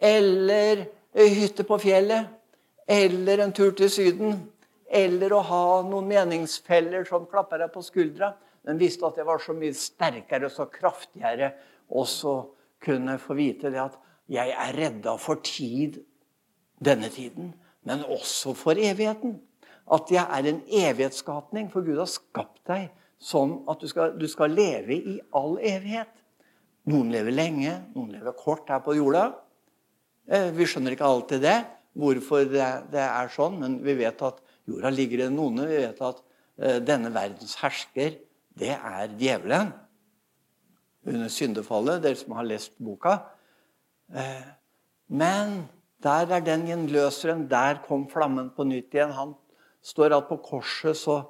[0.00, 2.32] Eller hytte på fjellet.
[2.88, 4.40] Eller en tur til Syden.
[4.88, 8.34] Eller å ha noen meningsfeller som klapper deg på skuldra.
[8.64, 11.52] Den visste at det var så mye sterkere og så kraftigere.
[11.90, 12.38] Og så
[12.84, 16.00] kunne få vite det at jeg er redda for tid
[16.84, 17.52] denne tiden
[17.84, 19.38] men også for evigheten.
[19.92, 22.88] At jeg er en evighetsskapning, for Gud har skapt deg
[23.24, 26.10] sånn at du skal, du skal leve i all evighet.
[26.90, 29.28] Noen lever lenge, noen lever kort her på jorda.
[30.28, 31.58] Eh, vi skjønner ikke alltid det,
[32.00, 35.62] hvorfor det, det er sånn, men vi vet at jorda ligger i noen.
[35.68, 38.18] Vi vet at uh, denne verdens hersker,
[38.56, 39.72] det er djevelen.
[41.04, 43.18] Under syndefallet, dere som har lest boka.
[44.08, 44.46] Uh,
[45.12, 45.64] men
[46.04, 47.46] der er den gjenløseren.
[47.50, 49.12] Der kom flammen på nytt igjen.
[49.16, 49.34] Han
[49.84, 51.20] står at på korset så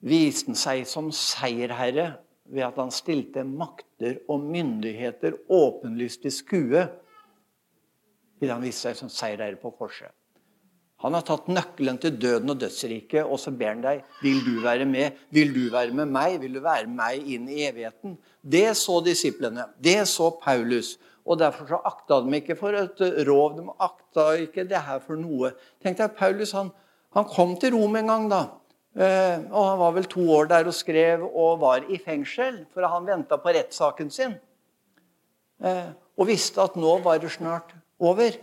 [0.00, 2.14] viste han seg som seierherre
[2.50, 6.86] ved at han stilte makter og myndigheter åpenlyst i skue.
[8.38, 10.12] Fordi han vise seg som seierherre på korset.
[11.00, 14.58] Han har tatt nøkkelen til døden og dødsriket, og så ber han deg vil du
[14.60, 15.16] være med.
[15.32, 16.36] Vil du være med meg?
[16.42, 18.18] Vil du være med meg inn i evigheten?
[18.40, 19.64] Det så disiplene.
[19.80, 20.98] Det så Paulus.
[21.24, 23.56] Og Derfor så akta de ikke for et rov.
[23.56, 25.54] De akta ikke det her for noe.
[25.80, 26.72] Tenk deg, Paulus han,
[27.16, 28.28] han kom til Rom en gang.
[28.30, 28.42] da.
[28.90, 32.84] Eh, og Han var vel to år der og skrev og var i fengsel, for
[32.86, 34.34] han venta på rettssaken sin.
[35.62, 38.36] Eh, og visste at nå var det snart over.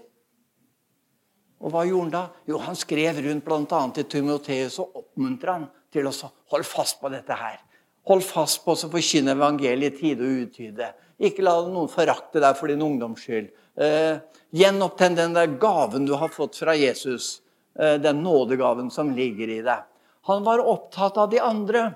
[1.64, 2.44] Og hva gjorde han da?
[2.50, 3.82] Jo, han skrev rundt bl.a.
[3.96, 6.14] til Timoteus og oppmuntra han til å
[6.54, 7.60] holde fast på dette her.
[8.08, 10.92] Hold fast på å forkynne evangeliet i tide og utide.
[11.18, 13.50] Ikke la noen forakte deg for din ungdoms skyld.
[13.76, 14.20] Eh,
[14.56, 17.42] Gjenopptenn den der gaven du har fått fra Jesus.
[17.78, 19.88] Eh, den nådegaven som ligger i deg.
[20.30, 21.90] Han var opptatt av de andre.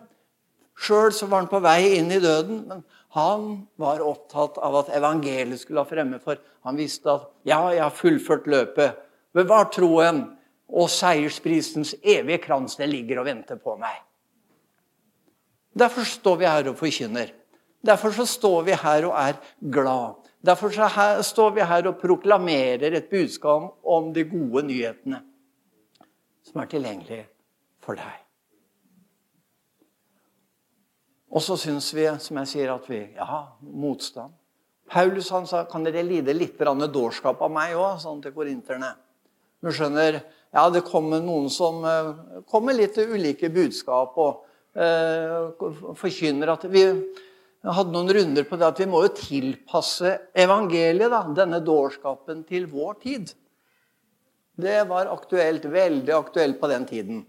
[0.81, 2.65] Sjøl var han på vei inn i døden.
[2.67, 7.59] men han var opptatt av at evangeliet skulle ha fremme, for han visste at ja,
[7.73, 9.01] jeg har fullført løpet.
[9.33, 10.23] Bevar troen,
[10.71, 13.97] og seiersprisens evige krans den ligger og venter på meg.
[15.75, 17.33] Derfor står vi her og forkynner.
[17.83, 20.21] Derfor så står vi her og er glad.
[20.45, 25.21] Derfor så her, står vi her og proklamerer et budskap om de gode nyhetene
[26.45, 27.27] som er tilgjengelige
[27.83, 28.17] for deg.
[31.31, 34.33] Og så syns vi, som jeg sier, at vi Ja, motstand.
[34.91, 38.95] Paulus han sa kan dere lide litt dårskap av meg òg, sånn til korinterne.
[39.61, 40.21] Du skjønner,
[40.51, 42.13] ja, det kommer noen som eh,
[42.49, 44.41] kommer litt ulike budskap og
[44.73, 45.51] eh,
[45.99, 46.85] forkynner at vi
[47.61, 52.65] hadde noen runder på det at vi må jo tilpasse evangeliet, da, denne dårskapen, til
[52.71, 53.33] vår tid.
[54.61, 57.21] Det var aktuelt, veldig aktuelt på den tiden.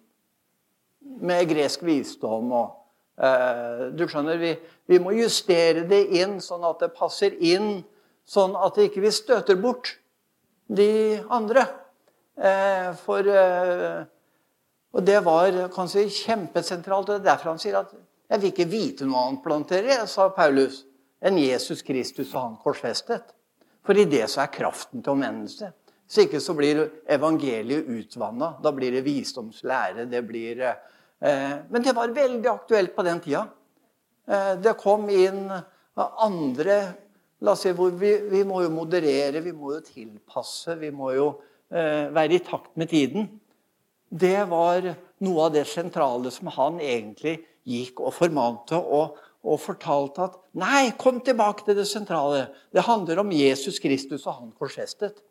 [1.23, 4.55] Med gresk visdom og eh, Du skjønner, vi,
[4.89, 7.83] vi, må justere det inn sånn at det passer inn,
[8.25, 9.99] sånn at vi ikke støter bort
[10.73, 11.69] de andre.
[12.37, 14.05] Eh, for, eh,
[14.93, 17.09] og det var kanskje kjempesentralt.
[17.09, 17.93] og Det er derfor han sier at
[18.31, 20.85] 'jeg vil ikke vite noe annet blant dere', sa Paulus,
[21.23, 23.33] 'enn Jesus Kristus og han korsfestet'.
[23.85, 25.73] For i det så er kraften til omvendelse.
[26.07, 28.63] Hvis ikke så blir evangeliet utvanna.
[28.63, 30.11] Da blir det visdomslære.
[30.11, 30.61] det blir...
[31.21, 33.49] Eh, men det var veldig aktuelt på den tida.
[34.29, 35.51] Eh, det kom inn
[35.97, 36.95] andre
[37.43, 40.77] La oss si hvor vi, vi må jo moderere, vi må jo tilpasse.
[40.79, 41.27] Vi må jo
[41.73, 43.31] være i takt med tiden.
[44.13, 44.85] Det var
[45.25, 50.93] noe av det sentrale som han egentlig gikk og formante og, og fortalte at nei,
[50.99, 52.49] kom tilbake til det sentrale.
[52.75, 55.23] Det handler om Jesus Kristus og han korsfestet.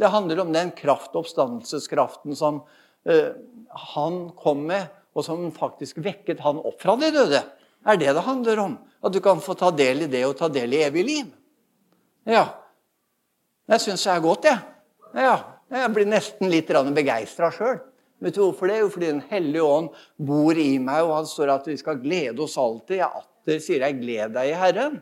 [0.00, 3.30] Det handler om den kraft, oppstandelseskraften som uh,
[3.92, 7.42] han kom med, og som faktisk vekket han opp fra de døde.
[7.84, 8.78] er det det handler om.
[9.02, 11.30] At du kan få ta del i det og ta del i evig liv.
[12.24, 12.46] Ja.
[13.68, 14.58] Jeg syns det er godt, jeg.
[15.14, 15.59] Ja.
[15.70, 17.78] Jeg blir nesten litt begeistra sjøl.
[18.20, 18.80] Vet du hvorfor det?
[18.82, 22.42] Jo, fordi Den hellige ånd bor i meg, og han står at vi skal glede
[22.44, 22.98] oss alltid.
[23.00, 25.00] Jeg atter sier jeg, gled deg i Herren.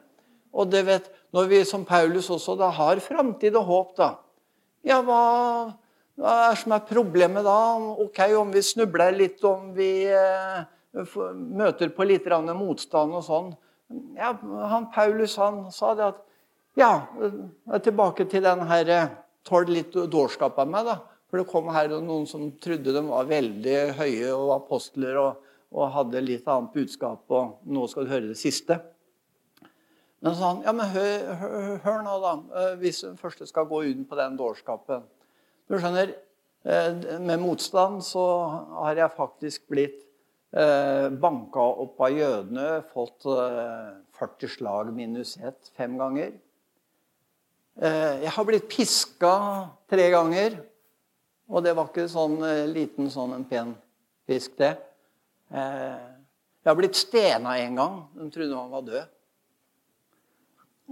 [0.52, 4.14] Og det vet, Når vi som Paulus også da har framtid og håp, da
[4.87, 5.74] Ja, hva,
[6.16, 7.76] hva er som er problemet da?
[8.00, 10.62] Ok, Om vi snubler litt, om vi eh,
[11.35, 13.57] møter på litt motstand og sånn
[14.16, 14.35] ja,
[14.68, 16.24] han Paulus han sa det at
[16.76, 17.09] Ja,
[17.83, 18.98] tilbake til den herre
[19.48, 20.87] tåle litt dårskap av meg.
[20.88, 20.98] da.
[21.28, 25.42] For det kom her noen som trodde de var veldig høye og apostler og,
[25.74, 28.78] og hadde litt annet budskap, og nå skal du høre det siste.
[30.24, 33.44] Men så sa han ja, men hør, hør, hør nå, da, eh, hvis du først
[33.50, 35.04] skal gå inn på den dårskapen.
[35.68, 36.14] Du skjønner,
[36.64, 38.24] eh, med motstand så
[38.80, 40.00] har jeg faktisk blitt
[40.56, 43.28] eh, banka opp av jødene, fått
[44.18, 46.32] 40 slag minus 1 fem ganger.
[47.79, 49.35] Eh, jeg har blitt piska
[49.91, 50.59] tre ganger.
[51.49, 53.73] Og det var ikke sånn eh, liten, sånn en pen
[54.29, 54.75] pisk, det.
[55.55, 56.03] Eh,
[56.61, 58.03] jeg har blitt stena en gang.
[58.19, 59.14] De trodde han var død.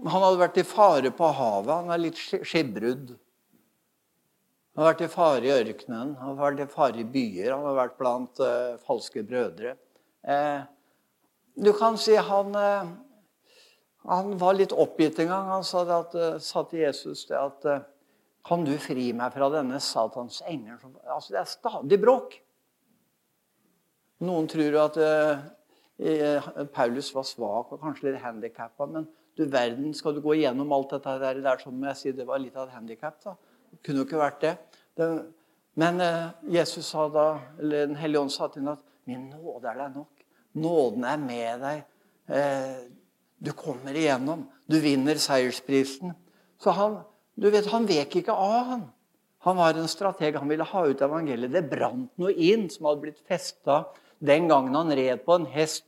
[0.07, 1.75] Han hadde vært i fare på havet.
[1.75, 3.16] Han er litt skipbrudd.
[4.77, 7.62] Han har vært i fare i ørkenen, han har vært i fare i byer, han
[7.64, 9.70] har vært blant uh, falske brødre.
[10.20, 10.66] Eh,
[11.57, 12.90] du kan si han uh,
[14.06, 15.52] han var litt oppgitt en gang.
[15.56, 17.84] Han sa, at, eh, sa til Jesus det at eh,
[18.46, 20.78] Kan du fri meg fra denne Satans engel?
[21.02, 22.36] Altså, det er stadig bråk.
[24.22, 28.86] Noen tror at uh, Paulus var svak og kanskje litt handikappa.
[28.86, 32.28] Men du verden, skal du gå igjennom alt dette der, der som jeg sier, det
[32.28, 33.18] var litt av et handikap?
[33.18, 34.54] Det kunne jo ikke vært det.
[34.94, 35.10] det
[35.82, 37.26] men uh, Jesus sa da,
[37.58, 40.22] eller Den hellige ånd sa til ham at 'Min nåde er deg nok.
[40.54, 41.82] Nåden er med deg.'
[42.30, 42.86] Uh,
[43.38, 44.46] du kommer igjennom.
[44.66, 46.14] Du vinner seiersprisen.
[46.62, 47.01] Så han,
[47.37, 48.87] du vet, han vek ikke av, han.
[49.46, 50.38] Han var en strateg.
[50.40, 51.53] Han ville ha ut evangeliet.
[51.55, 53.85] Det brant noe inn som hadde blitt festa
[54.18, 55.85] den gangen han red på en hest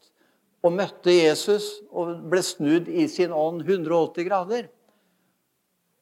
[0.65, 4.69] og møtte Jesus og ble snudd i sin ånd 180 grader.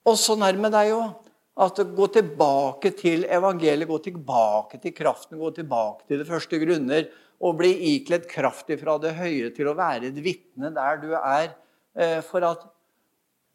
[0.06, 1.14] Og så nærmer deg òg.
[1.56, 7.06] At gå tilbake til evangeliet, gå tilbake til kraften, gå tilbake til det første grunner.
[7.40, 11.50] Og bli ikledd kraft fra det høye til å være et vitne der du er.
[11.96, 12.64] Eh, for at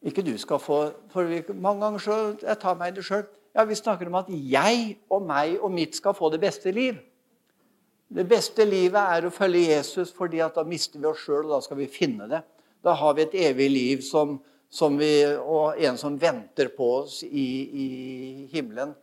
[0.01, 0.79] ikke du skal få
[1.13, 3.25] for Mange ganger så Jeg tar meg det sjøl.
[3.53, 6.95] Ja, vi snakker om at jeg og meg og mitt skal få det beste liv.
[8.11, 11.59] Det beste livet er å følge Jesus, fordi da mister vi oss sjøl, og da
[11.63, 12.41] skal vi finne det.
[12.83, 14.37] Da har vi et evig liv som,
[14.71, 17.45] som vi, og en som venter på oss i,
[17.83, 17.87] i
[18.51, 18.95] himmelen.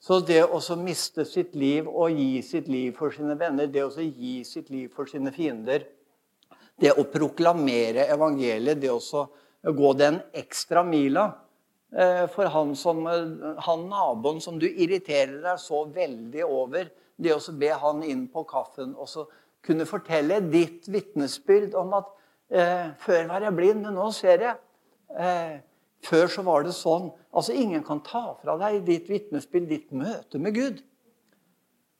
[0.00, 3.92] Så det å miste sitt liv og gi sitt liv for sine venner, det å
[4.00, 5.84] gi sitt liv for sine fiender,
[6.80, 9.26] det å proklamere evangeliet, det å
[9.76, 11.26] gå den ekstra mila
[11.92, 16.88] eh, for han, som, han naboen som du irriterer deg så veldig over,
[17.20, 19.26] det å be han inn på kaffen og så
[19.60, 22.08] kunne fortelle ditt vitnesbyrd om at
[22.48, 24.56] eh, før var jeg blind, men nå ser jeg.
[25.12, 25.58] Eh,
[26.04, 27.10] før så var det sånn.
[27.32, 30.80] Altså, Ingen kan ta fra deg ditt vitnesbyrd, ditt møte med Gud.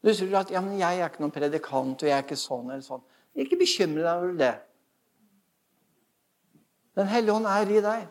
[0.01, 2.71] Du sier at ja, men 'jeg er ikke noen predikant, og jeg er ikke sånn
[2.71, 3.03] eller sånn'.
[3.37, 4.55] Ikke bekymre deg over det.
[6.97, 8.09] Den hellige ånd er i deg.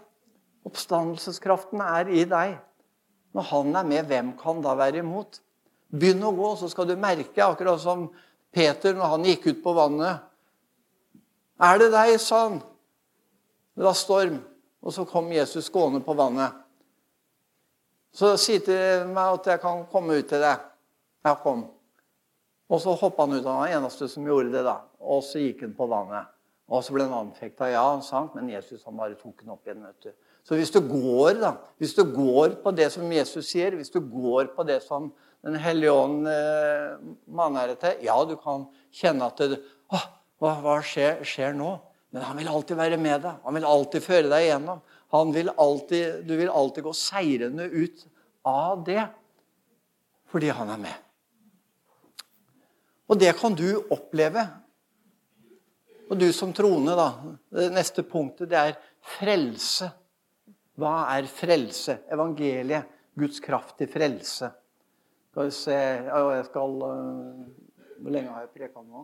[0.65, 2.59] Oppstandelseskraften er i deg.
[3.33, 5.41] Når han er med, hvem kan da være imot?
[5.91, 8.09] Begynn å gå, så skal du merke, akkurat som
[8.53, 10.21] Peter når han gikk ut på vannet.
[11.59, 12.61] 'Er det deg?' sa han.
[13.75, 14.39] Det var storm,
[14.79, 16.55] og så kom Jesus gående på vannet.
[18.15, 20.63] Så sier til meg at jeg kan komme ut til deg.
[21.25, 21.65] Ja, kom.
[22.69, 23.45] Og så hoppa han ut.
[23.45, 24.63] Han var den eneste som gjorde det.
[24.65, 24.79] da.
[24.99, 26.31] Og så gikk han på vannet.
[26.69, 27.69] Og så ble han anfekta.
[27.69, 29.85] Ja, han sank, men Jesus han bare tok han opp igjen.
[29.85, 30.11] vet du.
[30.47, 33.99] Så hvis du går da, hvis du går på det som Jesus sier, hvis du
[33.99, 35.11] går på det som
[35.45, 36.95] den hellige ånd eh,
[37.31, 37.99] maner deg til.
[38.07, 39.99] Ja, du kan kjenne at det, å,
[40.41, 41.75] hva, hva skjer, skjer, nå?
[42.09, 43.41] Men han vil alltid være med deg.
[43.43, 44.81] Han vil alltid føre deg igjennom.
[45.33, 48.05] Vil alltid, du vil alltid gå seirende ut
[48.47, 49.03] av det
[50.29, 50.97] fordi han er med.
[53.09, 54.43] Og det kan du oppleve.
[56.09, 57.07] Og du som troende, da.
[57.49, 58.77] Det neste punktet, det er
[59.17, 59.89] frelse.
[60.77, 61.99] Hva er frelse?
[62.13, 62.95] Evangeliet.
[63.19, 64.47] Guds kraft til frelse.
[65.29, 67.41] Skal vi se Jeg skal eh,
[67.99, 69.03] Hvor lenge har jeg preka nå?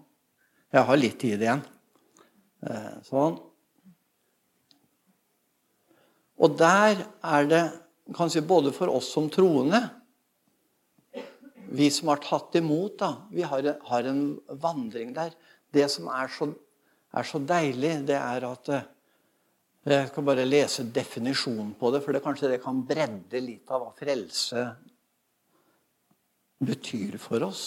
[0.72, 1.66] Jeg har litt tid igjen.
[2.66, 3.38] Eh, sånn.
[6.42, 7.62] Og der er det
[8.16, 9.80] kanskje både for oss som troende
[11.76, 14.20] Vi som har tatt imot, da, vi har, har en
[14.62, 15.34] vandring der.
[15.74, 16.46] Det som er så,
[17.12, 18.86] er så, deilig, det er at eh,
[19.86, 23.84] Jeg skal bare lese definisjonen på det, for det kanskje det kan bredde litt av
[23.84, 24.64] hva frelse
[26.66, 27.66] betyr for oss.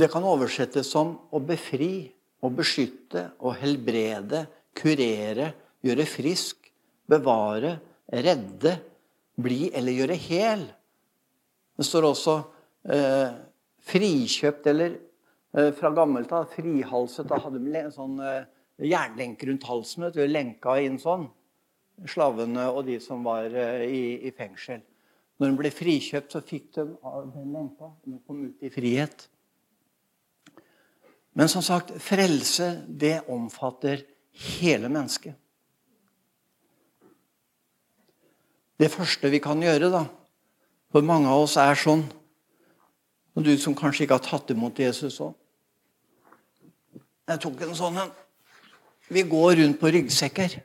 [0.00, 2.08] Det kan oversettes som å befri,
[2.40, 5.50] å beskytte, å helbrede, kurere,
[5.84, 6.70] gjøre frisk,
[7.10, 7.74] bevare,
[8.08, 8.78] redde,
[9.36, 10.62] bli eller gjøre hel.
[11.76, 12.36] Det står også
[12.96, 13.34] eh,
[13.90, 17.28] frikjøpt eller eh, fra gammelt av frihalset.
[17.28, 18.46] Da hadde de en sånn eh,
[18.80, 20.06] jernlenke rundt halsen.
[20.06, 21.26] Vet du, lenka inn sånn.
[22.08, 24.80] Slavene og de som var eh, i, i fengsel.
[25.40, 27.92] Når de ble frikjøpt, så fikk de av den lenka.
[28.06, 29.28] De kom ut i frihet.
[31.34, 34.02] Men som sagt, frelse, det omfatter
[34.58, 35.36] hele mennesket.
[38.80, 40.06] Det første vi kan gjøre, da
[40.90, 42.00] For mange av oss er sånn.
[43.38, 45.36] Og du som kanskje ikke har tatt imot Jesus òg.
[47.30, 48.10] Jeg tok en sånn en.
[49.06, 50.56] Vi går rundt på ryggsekker.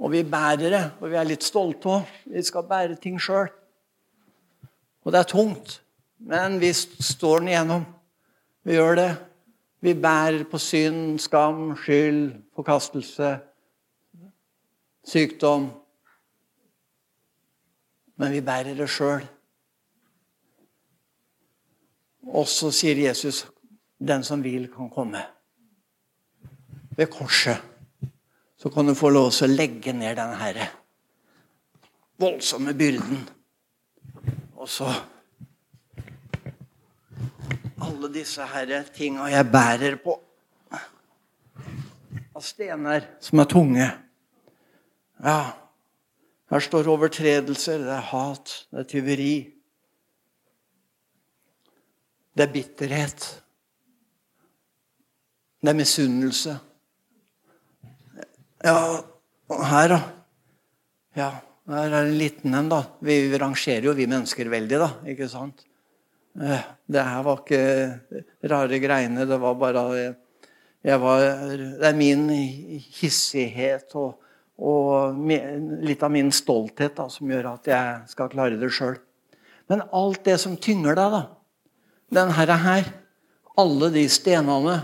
[0.00, 2.14] Og vi bærer det, og vi er litt stolte òg.
[2.32, 3.52] Vi skal bære ting sjøl.
[5.04, 5.76] Og det er tungt,
[6.16, 7.84] men vi står den igjennom.
[8.62, 9.10] Vi gjør det.
[9.82, 13.38] Vi bærer på synd, skam, skyld, forkastelse,
[15.04, 15.70] sykdom.
[18.16, 19.26] Men vi bærer det sjøl.
[22.22, 23.48] Og så sier Jesus,
[23.98, 25.26] 'Den som vil, kan komme'.
[26.96, 27.62] Ved korset
[28.56, 30.68] så kan du få lov til å legge ned denne herre
[32.22, 33.28] voldsomme byrden.
[34.56, 34.92] Og så
[37.82, 40.18] Alle disse her tinga jeg bærer på
[42.32, 43.88] av stener som er tunge.
[45.22, 45.40] Ja,
[46.52, 49.34] her står overtredelser, det er hat, det er tyveri.
[52.32, 53.24] Det er bitterhet.
[55.62, 56.58] Det er misunnelse.
[58.64, 58.76] Ja,
[59.72, 60.00] her, da.
[61.16, 61.30] Ja,
[61.72, 62.80] Her er en liten en, da.
[63.06, 64.88] Vi rangerer jo vi mennesker veldig, da.
[65.12, 65.62] Ikke sant?
[66.40, 69.26] Eh, det her var ikke rare greiene.
[69.28, 69.84] Det var bare
[70.82, 71.20] var,
[71.78, 74.16] Det er min hissighet og,
[74.58, 75.18] og,
[75.84, 78.96] litt av min stolthet da, som gjør at jeg skal klare det sjøl.
[79.68, 81.22] Men alt det som tynger deg, da.
[82.12, 82.90] Den her, her
[83.56, 84.80] alle de stenene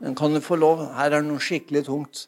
[0.00, 0.82] den kan du få lov.
[0.96, 2.26] Her er det noe skikkelig tungt.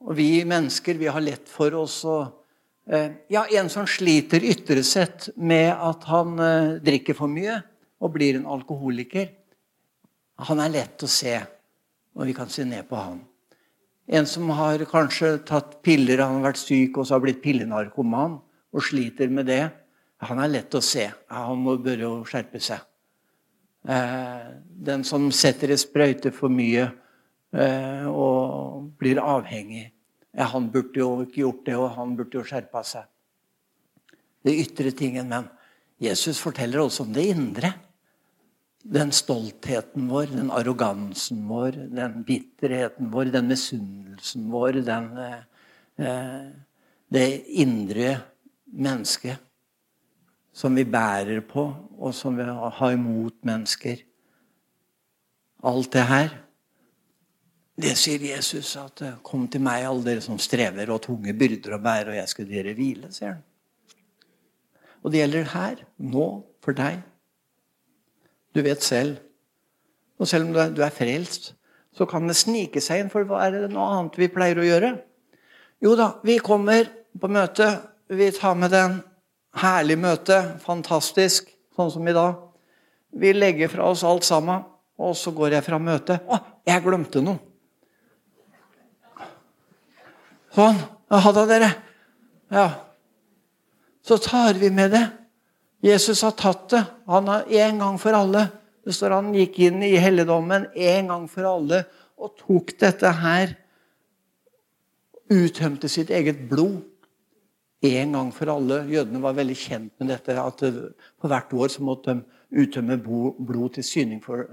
[0.00, 2.36] Og vi mennesker vi har lett for oss å eh,
[2.86, 7.60] Ja, en som sliter ytre sett med at han eh, drikker for mye
[8.00, 9.28] og blir en alkoholiker,
[10.40, 11.34] han er lett å se,
[12.16, 13.20] og vi kan se ned på han.
[14.10, 18.40] En som har kanskje tatt piller, han har vært syk og så har blitt pillenarkoman
[18.40, 19.62] og sliter med det,
[20.26, 21.06] han er lett å se.
[21.32, 22.82] Han bør jo skjerpe seg.
[23.88, 26.90] Eh, den som setter i sprøyte for mye
[27.54, 29.86] eh, og blir avhengig.
[30.38, 33.08] Han burde jo ikke gjort det, og han burde jo skjerpa seg.
[34.46, 35.48] Det ytre tingen, men
[36.00, 37.72] Jesus forteller også om det indre.
[38.80, 45.10] Den stoltheten vår, den arrogansen vår, den bitterheten vår, den misunnelsen vår, den,
[46.00, 46.46] eh,
[47.12, 47.26] det
[47.60, 48.14] indre
[48.70, 49.42] mennesket
[50.52, 51.66] som vi bærer på,
[51.98, 54.00] og som vi har imot mennesker.
[55.64, 56.32] Alt det her,
[57.80, 61.82] det sier Jesus at 'Kom til meg, alle dere som strever og tunge byrder å
[61.82, 63.42] bære, og jeg skal dere hvile', sier han.
[65.02, 67.02] Og det gjelder her, nå, for deg.
[68.54, 69.18] Du vet selv.
[70.18, 71.54] Og selv om du er frelst,
[71.96, 73.10] så kan det snike seg inn.
[73.10, 74.92] For hva er det noe annet vi pleier å gjøre?
[75.80, 79.00] Jo da, vi kommer på møte, vi tar med den
[79.56, 80.36] Herlig møte.
[80.62, 81.48] Fantastisk.
[81.74, 82.36] Sånn som i dag.
[83.10, 84.62] Vi legger fra oss alt sammen,
[85.00, 86.22] og så går jeg fra møtet.
[86.30, 87.49] Å, jeg glemte noe!
[90.54, 90.78] Sånn.
[91.10, 91.70] Ha det, dere.
[92.54, 92.66] Ja.
[94.06, 95.04] Så tar vi med det.
[95.84, 96.82] Jesus har tatt det.
[97.10, 98.46] Han har en gang for alle.
[98.84, 101.84] Det står Han gikk inn i helligdommen en gang for alle
[102.20, 103.54] og tok dette her.
[105.30, 106.80] Uttømte sitt eget blod
[107.80, 108.82] en gang for alle.
[108.90, 113.76] Jødene var veldig kjent med dette, at på hvert år så måtte de uttømme blod
[113.76, 114.44] til soning for,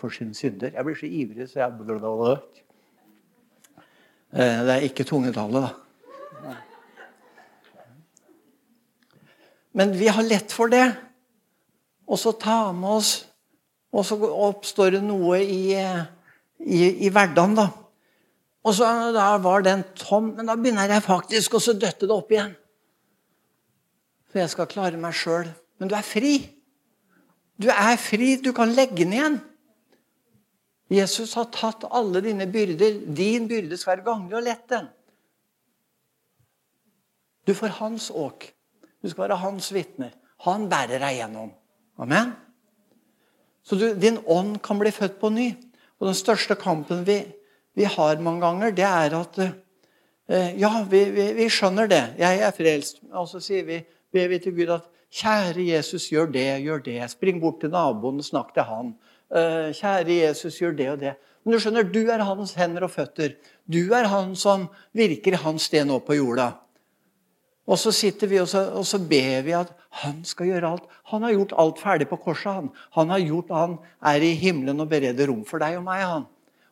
[0.00, 0.72] for sine synder.
[0.74, 1.70] Jeg blir så ivrig, så jeg.
[1.70, 2.63] Eh,
[4.34, 6.54] det er ikke tungetallet, da.
[9.74, 10.86] Men vi har lett for det.
[12.06, 13.12] Og så ta med oss
[13.94, 17.68] Og så oppstår det noe i, i, i hverdagen, da.
[18.66, 22.32] Og så da var den tom, men da begynner jeg faktisk å døtte det opp
[22.34, 22.56] igjen
[24.34, 25.46] for jeg skal klare meg sjøl.
[25.78, 26.32] Men du er fri.
[27.54, 28.32] Du er fri.
[28.42, 29.36] Du kan legge den igjen.
[30.94, 33.00] Jesus har tatt alle dine byrder.
[33.16, 34.74] Din byrde skal være ganglig og lett.
[37.44, 38.48] Du får hans åk.
[39.02, 40.12] Du skal være hans vitne.
[40.46, 41.52] Han bærer deg gjennom.
[42.00, 42.32] Amen.
[43.64, 45.50] Så du, din ånd kan bli født på ny.
[46.00, 47.20] Og den største kampen vi,
[47.76, 52.02] vi har mange ganger, det er at eh, Ja, vi, vi, vi, skjønner det.
[52.20, 53.02] Jeg er frelst.
[53.12, 53.80] Og så sier vi
[54.14, 56.98] ber vi til Gud at Kjære Jesus, gjør det, gjør det.
[57.12, 58.88] Spring bort til naboen og snakk til han.
[59.34, 61.14] Eh, kjære Jesus, gjør det og det.
[61.44, 63.34] Men du skjønner, du er hans hender og føtter.
[63.66, 66.52] Du er han som virker hans sted nå på jorda.
[67.66, 69.72] Og så sitter vi og så, og så, ber vi at
[70.04, 70.84] han skal gjøre alt.
[71.10, 72.52] Han har gjort alt ferdig på korset.
[72.52, 76.04] Han Han har gjort, han er i himmelen og bereder rom for deg og meg.
[76.04, 76.26] han.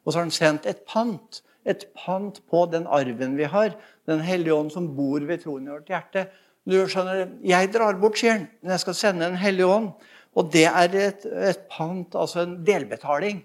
[0.05, 1.43] Og så har han sendt et pant.
[1.65, 3.75] Et pant på den arven vi har.
[4.07, 6.29] Den hellige ånd som bor ved troen i vårt hjerte.
[6.65, 9.93] Du skjønner, Jeg drar bort, sier han, men jeg skal sende en hellig ånd.
[10.37, 13.43] Og det er et, et pant, altså en delbetaling,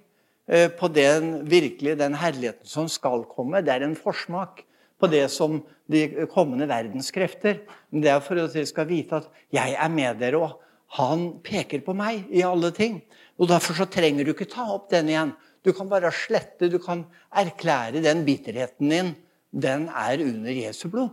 [0.47, 3.63] eh, på den, virkelig den herligheten som skal komme.
[3.65, 4.63] Det er en forsmak
[4.97, 5.59] på det som
[5.91, 7.59] de kommende verdenskrefter.
[7.91, 11.29] Men det er for at dere skal vite at jeg er med dere, og han
[11.43, 13.01] peker på meg i alle ting.
[13.37, 15.35] Og Derfor så trenger du ikke ta opp den igjen.
[15.65, 17.03] Du kan bare slette, du kan
[17.35, 19.15] erklære den bitterheten din.
[19.51, 21.11] Den er under Jesu blod.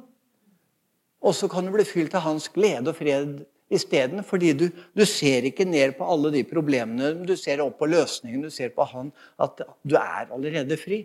[1.25, 4.23] Og så kan du bli fylt av hans glede og fred isteden.
[4.27, 8.45] Fordi du, du, ser ikke ned på alle de problemene, du ser opp på løsningen.
[8.45, 11.05] Du ser på han at du er allerede fri.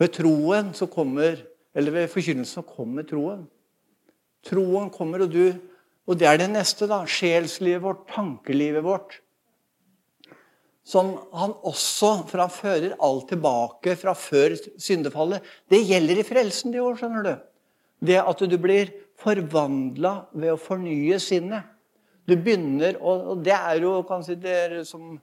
[0.00, 1.42] Ved troen så kommer,
[1.74, 3.44] eller ved forkynnelsen så kommer troen.
[4.46, 5.68] Troen kommer, og du
[6.02, 7.04] Og det er det neste, da.
[7.06, 9.20] Sjelslivet vårt, tankelivet vårt.
[10.82, 15.46] Som han også, for han fører alt tilbake fra før syndefallet.
[15.70, 17.32] Det gjelder i frelsen det år, skjønner du.
[18.02, 18.90] Det at du blir
[19.22, 21.68] forvandla ved å fornye sinnet.
[22.28, 25.16] Du begynner, og det er jo kanskje det er, som,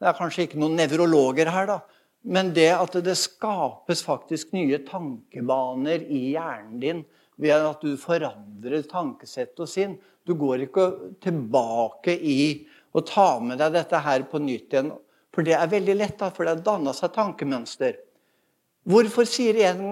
[0.00, 1.80] det er kanskje ikke noen nevrologer her, da.
[2.26, 7.04] Men det at det skapes faktisk nye tankebaner i hjernen din
[7.38, 9.94] ved at du forandrer tankesett og sinn.
[10.26, 10.86] Du går ikke
[11.22, 14.90] tilbake i å ta med deg dette her på nytt igjen.
[15.36, 18.00] For det er veldig lett, da, for det har danna seg tankemønster.
[18.88, 19.82] Hvorfor sier en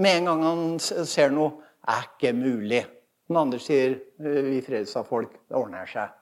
[0.00, 1.52] med en gang han ser noe
[1.86, 2.95] 'er ikke mulig'?
[3.28, 6.12] Den andre sier 'vi frelsa folk, det ordner seg'.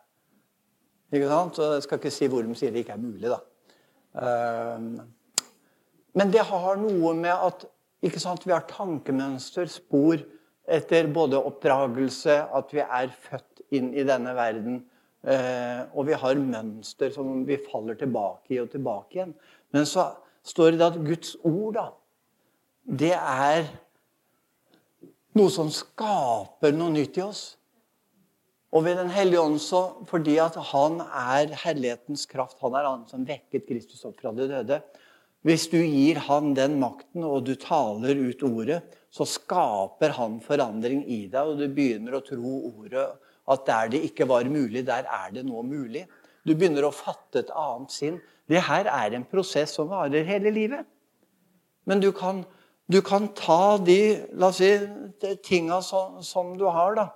[1.12, 1.56] Ikke sant?
[1.56, 3.40] Så jeg skal ikke si hvor de sier det ikke er mulig, da.
[4.22, 5.00] Ehm,
[6.14, 7.66] men det har noe med at
[8.04, 10.18] ikke sant, vi har tankemønster, spor,
[10.64, 14.82] etter både oppdragelse, at vi er født inn i denne verden.
[15.24, 19.34] Eh, og vi har mønster som vi faller tilbake i og tilbake igjen.
[19.72, 20.10] Men så
[20.44, 21.86] står det at Guds ord, da,
[22.84, 23.64] det er
[25.38, 27.44] noe som skaper noe nytt i oss.
[28.74, 33.04] Og ved Den hellige ånd, så, fordi at han er herlighetens kraft, han er han
[33.10, 34.80] som vekket Kristus opp fra de døde,
[35.44, 38.80] hvis du gir han den makten, og du taler ut ordet,
[39.12, 43.04] så skaper han forandring i deg, og du begynner å tro ordet
[43.52, 46.06] at der det ikke var mulig, der er det nå mulig.
[46.48, 48.16] Du begynner å fatte et annet sinn.
[48.48, 50.88] Det her er en prosess som varer hele livet.
[51.84, 52.42] Men du kan,
[52.90, 54.70] du kan ta de la oss si,
[55.42, 57.06] tinga som, som, du har, da.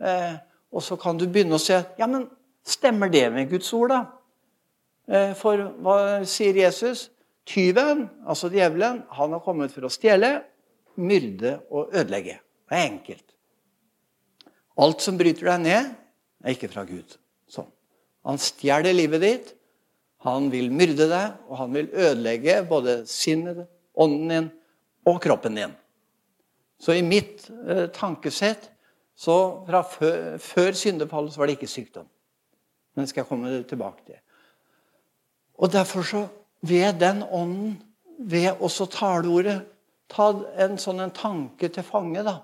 [0.00, 0.36] Eh,
[0.72, 2.28] og så kan du begynne å se ja, men
[2.68, 4.00] Stemmer det med Guds ord, da?
[5.08, 5.96] Eh, for hva
[6.28, 7.06] sier Jesus?
[7.48, 10.42] Tyven, altså djevelen, han har kommet for å stjele,
[11.00, 12.34] myrde og ødelegge.
[12.68, 13.24] Det er enkelt.
[14.84, 15.88] Alt som bryter deg ned,
[16.44, 17.16] er ikke fra Gud.
[17.48, 17.70] Sånn.
[18.28, 19.54] Han stjeler livet ditt,
[20.26, 23.64] han vil myrde deg, og han vil ødelegge både sinnet,
[23.96, 24.52] ånden din
[25.06, 25.74] og kroppen din.
[26.78, 28.70] Så i mitt eh, tankesett
[29.18, 29.36] så
[29.66, 32.06] fra før, før syndefallet så var det ikke sykdom.
[32.94, 34.20] Men det skal jeg komme tilbake til.
[35.58, 36.26] Og derfor så
[36.60, 37.82] ved den ånden,
[38.18, 39.60] ved også taleordet,
[40.10, 42.22] ta en sånn en tanke til fange.
[42.26, 42.40] da.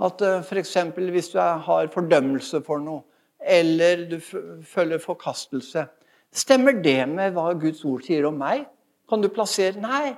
[0.00, 0.76] At uh, eh, f.eks.
[0.96, 3.02] hvis du er, har fordømmelse for noe,
[3.40, 5.86] eller du føler forkastelse
[6.30, 8.66] Stemmer det med hva Guds ord sier om meg?
[9.10, 10.12] Kan du plassere Nei.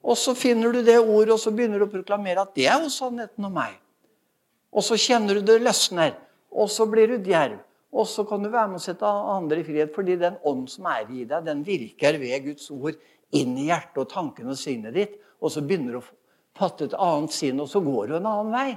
[0.00, 2.80] Og så finner du det ordet, og så begynner du å proklamere at det er
[2.84, 3.74] jo sannheten om meg.
[4.70, 6.14] Og så kjenner du det løsner,
[6.50, 7.58] og så blir du djerv.
[7.90, 10.86] Og så kan du være med å sette andre i frihet, fordi den ånd som
[10.88, 12.94] er i deg, den virker ved Guds ord
[13.34, 15.16] inn i hjertet og tankene og sinnet ditt.
[15.42, 16.06] Og så begynner du å
[16.56, 18.70] fatte et annet sinn, og så går du en annen vei.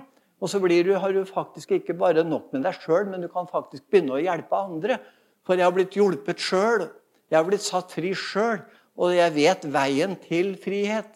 [0.44, 3.48] Og så du, har du faktisk ikke bare nok med deg sjøl, men du kan
[3.48, 4.98] faktisk begynne å hjelpe andre.
[5.46, 6.90] For jeg har blitt hjulpet sjøl.
[7.32, 8.60] Jeg har blitt satt fri sjøl.
[8.98, 11.10] Og jeg vet veien til frihet.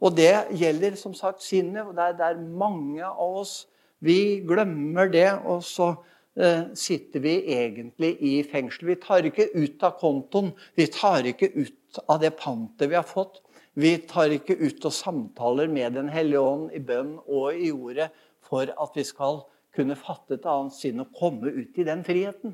[0.00, 1.86] Og det gjelder som sagt sinnet.
[1.86, 3.66] og det er, det er mange av oss
[3.98, 5.32] Vi glemmer det.
[5.44, 5.94] og så
[6.36, 8.90] Eh, sitter vi egentlig i fengsel.
[8.90, 13.06] Vi tar ikke ut av kontoen, vi tar ikke ut av det pantet vi har
[13.08, 13.40] fått.
[13.72, 18.10] Vi tar ikke ut og samtaler med Den hellige ånd i bønn og i ordet
[18.44, 19.46] for at vi skal
[19.76, 22.52] kunne fatte et annet sinn og komme ut i den friheten.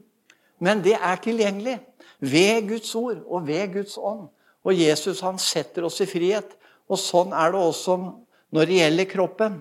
[0.62, 1.80] Men det er tilgjengelig
[2.20, 4.28] ved Guds ord og ved Guds ånd.
[4.62, 6.56] Og Jesus han setter oss i frihet.
[6.90, 7.96] Og sånn er det også
[8.52, 9.60] når det gjelder kroppen.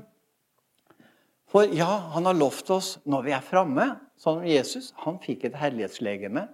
[1.52, 3.88] For ja, han har lovt oss når vi er framme,
[4.20, 4.92] sånn som Jesus.
[5.04, 6.46] Han fikk et herlighetslegeme.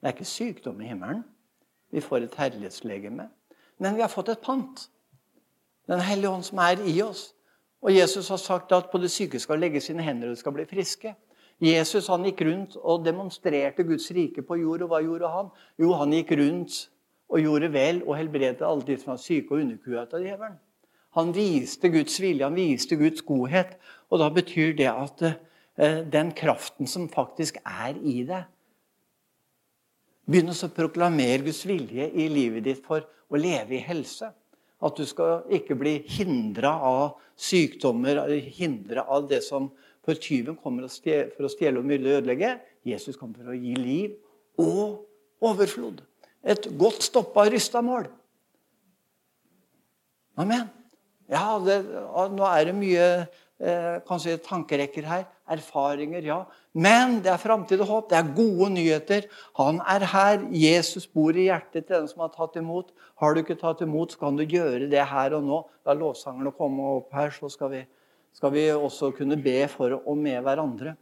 [0.00, 1.22] Det er ikke sykdom i himmelen.
[1.94, 3.28] Vi får et herlighetslegeme.
[3.78, 4.88] Men vi har fått et pant.
[5.86, 7.28] Den hellige ånd som er i oss.
[7.84, 10.54] Og Jesus har sagt at på det syke skal legge sine hender, og de skal
[10.56, 11.12] bli friske.
[11.62, 14.82] Jesus han gikk rundt og demonstrerte Guds rike på jord.
[14.86, 15.50] Og hva gjorde han?
[15.78, 16.88] Jo, han gikk rundt
[17.32, 20.58] og gjorde vel og helbredet alle de som var syke og underkua av djevelen.
[21.14, 23.76] Han viste Guds vilje, han viste Guds godhet.
[24.10, 28.50] Og da betyr det at eh, den kraften som faktisk er i deg
[30.24, 34.30] Begynn å proklamere Guds vilje i livet ditt for å leve i helse.
[34.80, 38.22] At du skal ikke bli hindra av sykdommer,
[38.56, 39.72] hindra av det som
[40.04, 42.50] For tyven kommer for å stjele og myrde og ødelegge.
[42.84, 44.18] Jesus kommer for å gi liv
[44.60, 45.06] og
[45.40, 46.02] overflod.
[46.44, 48.08] Et godt stoppa, rysta mål.
[50.36, 50.66] Amen.
[51.30, 51.78] Ja, det,
[52.34, 55.24] nå er det mye eh, kanskje tankerekker her.
[55.54, 56.38] Erfaringer, ja.
[56.72, 58.10] Men det er framtid og håp.
[58.10, 59.28] Det er gode nyheter.
[59.60, 60.42] Han er her.
[60.56, 62.92] Jesus bor i hjertet til den som har tatt imot.
[63.20, 65.60] Har du ikke tatt imot, så kan du gjøre det her og nå.
[65.86, 67.84] La lovsangerne komme opp her, så skal vi,
[68.36, 70.96] skal vi også kunne be for og med hverandre.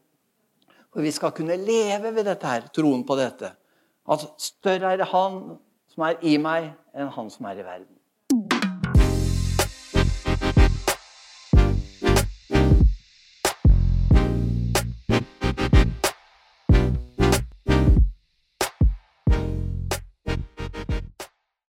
[0.92, 3.54] For vi skal kunne leve ved dette her, troen på dette.
[4.10, 5.58] At større er Han
[5.92, 7.98] som er i meg, enn Han som er i verden.